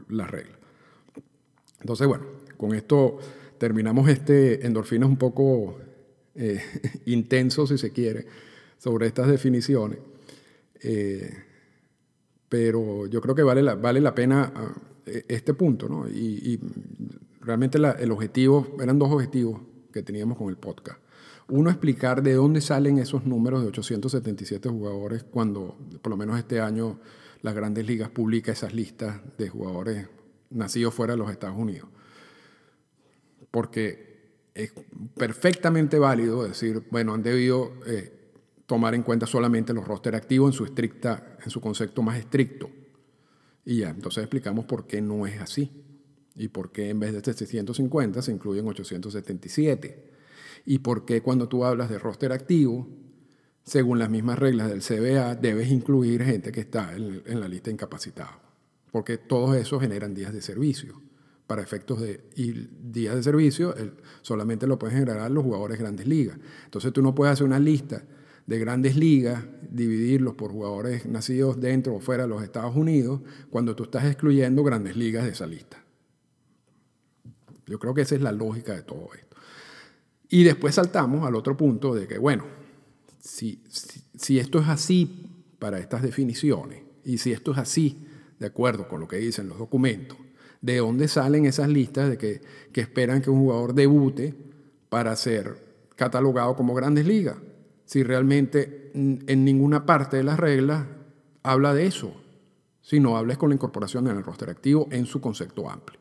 la 0.07 0.27
regla. 0.27 0.57
Entonces, 1.81 2.07
bueno, 2.07 2.23
con 2.55 2.73
esto 2.73 3.17
terminamos 3.57 4.07
este 4.07 4.65
endorfinas 4.65 5.09
un 5.09 5.17
poco 5.17 5.77
eh, 6.35 6.61
intenso, 7.07 7.67
si 7.67 7.77
se 7.77 7.91
quiere, 7.91 8.25
sobre 8.77 9.07
estas 9.07 9.27
definiciones. 9.27 9.99
Eh, 10.81 11.29
pero 12.47 13.07
yo 13.07 13.19
creo 13.19 13.35
que 13.35 13.43
vale 13.43 13.61
la, 13.61 13.75
vale 13.75 13.99
la 13.99 14.15
pena 14.15 14.53
ah, 14.55 14.73
e, 15.05 15.25
este 15.27 15.53
punto, 15.53 15.89
¿no? 15.89 16.07
Y, 16.07 16.57
realmente 17.45 17.77
el 17.77 18.11
objetivo, 18.11 18.75
eran 18.81 18.97
dos 18.97 19.11
objetivos 19.11 19.61
que 19.93 20.01
teníamos 20.01 20.37
con 20.37 20.49
el 20.49 20.57
podcast. 20.57 20.99
Uno, 21.47 21.69
explicar 21.69 22.23
de 22.23 22.33
dónde 22.33 22.59
salen 22.59 22.97
esos 22.97 23.25
números 23.25 23.61
de 23.61 23.67
877 23.67 24.67
jugadores 24.67 25.23
cuando, 25.23 25.77
por 26.01 26.09
lo 26.09 26.17
menos 26.17 26.39
este 26.39 26.59
año, 26.59 26.99
las 27.43 27.53
grandes 27.53 27.85
ligas 27.85 28.09
publica 28.09 28.51
esas 28.51 28.73
listas 28.73 29.21
de 29.37 29.49
jugadores 29.49 30.09
nacidos 30.49 30.93
fuera 30.93 31.13
de 31.13 31.17
los 31.19 31.29
Estados 31.29 31.57
Unidos. 31.57 31.87
Porque 33.51 34.15
es 34.55 34.73
perfectamente 35.15 35.99
válido 35.99 36.43
decir, 36.43 36.83
bueno, 36.89 37.13
han 37.13 37.21
debido 37.21 37.73
eh, 37.85 38.11
tomar 38.65 38.95
en 38.95 39.03
cuenta 39.03 39.27
solamente 39.27 39.71
los 39.71 39.87
roster 39.87 40.15
activos 40.15 40.49
en 40.49 40.57
su, 40.57 40.65
estricta, 40.65 41.37
en 41.43 41.51
su 41.51 41.61
concepto 41.61 42.01
más 42.01 42.17
estricto. 42.17 42.71
Y 43.63 43.79
ya, 43.79 43.89
entonces 43.89 44.23
explicamos 44.23 44.65
por 44.65 44.87
qué 44.87 44.99
no 44.99 45.27
es 45.27 45.39
así. 45.39 45.84
Y 46.35 46.49
por 46.49 46.71
qué 46.71 46.89
en 46.89 46.99
vez 46.99 47.13
de 47.13 47.21
750 47.21 48.21
se 48.21 48.31
incluyen 48.31 48.67
877 48.67 50.15
y 50.65 50.79
por 50.79 51.05
qué 51.05 51.21
cuando 51.21 51.47
tú 51.47 51.63
hablas 51.63 51.89
de 51.89 51.99
roster 51.99 52.31
activo, 52.31 52.87
según 53.63 53.99
las 53.99 54.09
mismas 54.09 54.39
reglas 54.39 54.69
del 54.69 54.81
CBA, 54.81 55.35
debes 55.35 55.71
incluir 55.71 56.23
gente 56.23 56.51
que 56.51 56.61
está 56.61 56.95
en, 56.95 57.39
la 57.39 57.47
lista 57.47 57.71
incapacitado. 57.71 58.39
Porque 58.91 59.17
todos 59.17 59.55
esos 59.55 59.81
generan 59.81 60.13
días 60.13 60.33
de 60.33 60.41
servicio. 60.41 61.01
Para 61.47 61.61
efectos 61.61 62.01
de 62.01 62.23
y 62.35 62.69
días 62.81 63.15
de 63.15 63.21
servicio, 63.21 63.75
solamente 64.23 64.65
lo 64.65 64.79
pueden 64.79 64.97
generar 64.97 65.29
los 65.29 65.43
jugadores 65.43 65.77
grandes 65.77 66.07
ligas. 66.07 66.39
Entonces 66.63 66.91
tú 66.91 67.03
no 67.03 67.13
puedes 67.13 67.33
hacer 67.33 67.45
una 67.45 67.59
lista 67.59 68.03
de 68.47 68.59
grandes 68.59 68.95
ligas, 68.95 69.43
dividirlos 69.69 70.33
por 70.33 70.51
jugadores 70.51 71.05
nacidos 71.05 71.59
dentro 71.59 71.95
o 71.95 71.99
fuera 71.99 72.23
de 72.23 72.29
los 72.29 72.41
Estados 72.41 72.75
Unidos, 72.75 73.21
cuando 73.51 73.75
tú 73.75 73.83
estás 73.83 74.05
excluyendo 74.05 74.63
grandes 74.63 74.95
ligas 74.95 75.23
de 75.25 75.31
esa 75.31 75.45
lista. 75.45 75.84
Yo 77.65 77.79
creo 77.79 77.93
que 77.93 78.01
esa 78.01 78.15
es 78.15 78.21
la 78.21 78.31
lógica 78.31 78.73
de 78.73 78.83
todo 78.83 79.09
esto. 79.13 79.35
Y 80.29 80.43
después 80.43 80.75
saltamos 80.75 81.25
al 81.25 81.35
otro 81.35 81.55
punto 81.55 81.93
de 81.93 82.07
que, 82.07 82.17
bueno, 82.17 82.45
si, 83.19 83.63
si, 84.15 84.39
esto 84.39 84.59
es 84.59 84.67
así 84.67 85.29
para 85.59 85.79
estas 85.79 86.01
definiciones, 86.01 86.83
y 87.03 87.17
si 87.17 87.31
esto 87.31 87.51
es 87.51 87.57
así, 87.57 88.05
de 88.39 88.47
acuerdo 88.47 88.87
con 88.87 88.99
lo 88.99 89.07
que 89.07 89.17
dicen 89.17 89.47
los 89.47 89.57
documentos, 89.57 90.17
¿de 90.61 90.77
dónde 90.77 91.07
salen 91.07 91.45
esas 91.45 91.69
listas 91.69 92.09
de 92.09 92.17
que, 92.17 92.41
que 92.71 92.81
esperan 92.81 93.21
que 93.21 93.29
un 93.29 93.39
jugador 93.39 93.73
debute 93.73 94.33
para 94.89 95.15
ser 95.15 95.57
catalogado 95.95 96.55
como 96.55 96.73
grandes 96.73 97.05
ligas? 97.05 97.37
si 97.85 98.03
realmente 98.03 98.91
en 98.93 99.45
ninguna 99.45 99.85
parte 99.85 100.17
de 100.17 100.23
las 100.23 100.39
reglas 100.39 100.85
habla 101.43 101.73
de 101.73 101.85
eso, 101.85 102.13
sino 102.81 103.17
hables 103.17 103.37
con 103.37 103.49
la 103.49 103.55
incorporación 103.55 104.07
en 104.07 104.17
el 104.17 104.23
roster 104.23 104.49
activo 104.49 104.87
en 104.91 105.05
su 105.05 105.21
concepto 105.21 105.69
amplio. 105.69 105.99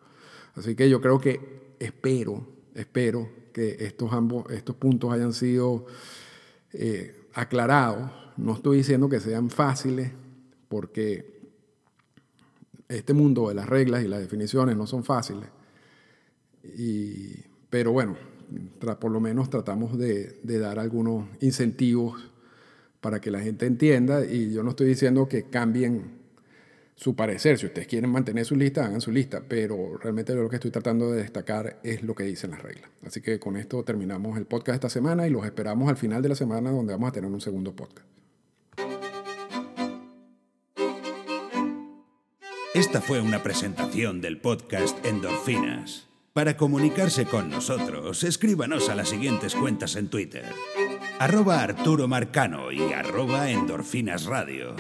Así 0.55 0.75
que 0.75 0.89
yo 0.89 1.01
creo 1.01 1.19
que 1.19 1.75
espero, 1.79 2.47
espero 2.75 3.29
que 3.53 3.77
estos, 3.81 4.13
ambos, 4.13 4.51
estos 4.51 4.77
puntos 4.77 5.13
hayan 5.13 5.33
sido 5.33 5.87
eh, 6.73 7.29
aclarados. 7.35 8.11
No 8.37 8.55
estoy 8.55 8.79
diciendo 8.79 9.09
que 9.09 9.21
sean 9.21 9.51
fáciles, 9.51 10.11
porque 10.69 11.35
este 12.89 13.13
mundo 13.13 13.49
de 13.49 13.55
las 13.55 13.69
reglas 13.69 14.05
y 14.05 14.09
las 14.09 14.21
definiciones 14.21 14.77
no 14.77 14.87
son 14.87 15.05
fáciles. 15.05 15.49
Y, 16.77 17.45
pero 17.71 17.93
bueno, 17.93 18.17
por 19.01 19.11
lo 19.11 19.21
menos 19.21 19.51
tratamos 19.51 19.99
de, 19.99 20.41
dar 20.43 20.79
algunos 20.79 21.27
incentivos 21.41 22.31
para 23.01 23.21
que 23.21 23.31
la 23.31 23.41
gente 23.41 23.67
entienda 23.67 24.25
y 24.25 24.53
yo 24.53 24.63
no 24.63 24.71
estoy 24.71 24.89
diciendo 24.89 25.29
que 25.29 25.45
cambien 25.45 26.24
su 26.95 27.17
parecer. 27.17 27.59
Si 27.59 27.67
ustedes 27.67 27.87
quieren 27.87 28.11
mantener 28.11 28.45
su 28.45 28.57
lista, 28.57 28.85
hagan 28.85 29.01
su 29.01 29.11
lista, 29.11 29.43
pero 29.49 29.97
realmente 29.99 30.35
lo 30.35 30.49
que 30.49 30.57
estoy 30.57 30.71
tratando 30.71 31.11
de 31.11 31.23
destacar 31.23 31.81
es 31.83 32.03
lo 32.03 32.15
que 32.15 32.25
dicen 32.25 32.53
las 32.53 32.63
reglas. 32.63 32.91
Así 33.05 33.21
que 33.21 33.39
con 33.39 33.57
esto 33.57 33.83
terminamos 33.85 34.39
el 34.39 34.47
podcast 34.47 34.77
esta 34.77 34.91
semana 34.91 35.27
y 35.27 35.31
los 35.31 35.45
esperamos 35.45 35.89
al 35.89 35.97
final 35.97 36.23
de 36.23 36.31
la 36.31 36.35
semana 36.35 36.71
donde 36.71 36.93
vamos 36.93 37.09
a 37.09 37.13
tener 37.13 37.31
un 37.31 37.41
segundo 37.41 37.75
podcast. 37.75 38.07
Esta 42.75 43.01
fue 43.01 43.21
una 43.21 43.41
presentación 43.43 44.21
del 44.21 44.41
podcast 44.41 45.05
Endorfinas. 45.07 46.09
Para 46.33 46.57
comunicarse 46.57 47.25
con 47.25 47.49
nosotros, 47.49 48.25
escríbanos 48.25 48.89
a 48.89 48.97
las 48.97 49.11
siguientes 49.11 49.55
cuentas 49.55 49.95
en 49.95 50.09
Twitter. 50.09 50.45
Arroba 51.21 51.63
Arturo 51.63 52.09
Marcano 52.09 52.73
y 52.73 52.93
arroba 52.93 53.49
Endorfinas 53.49 54.25
Radio. 54.27 54.75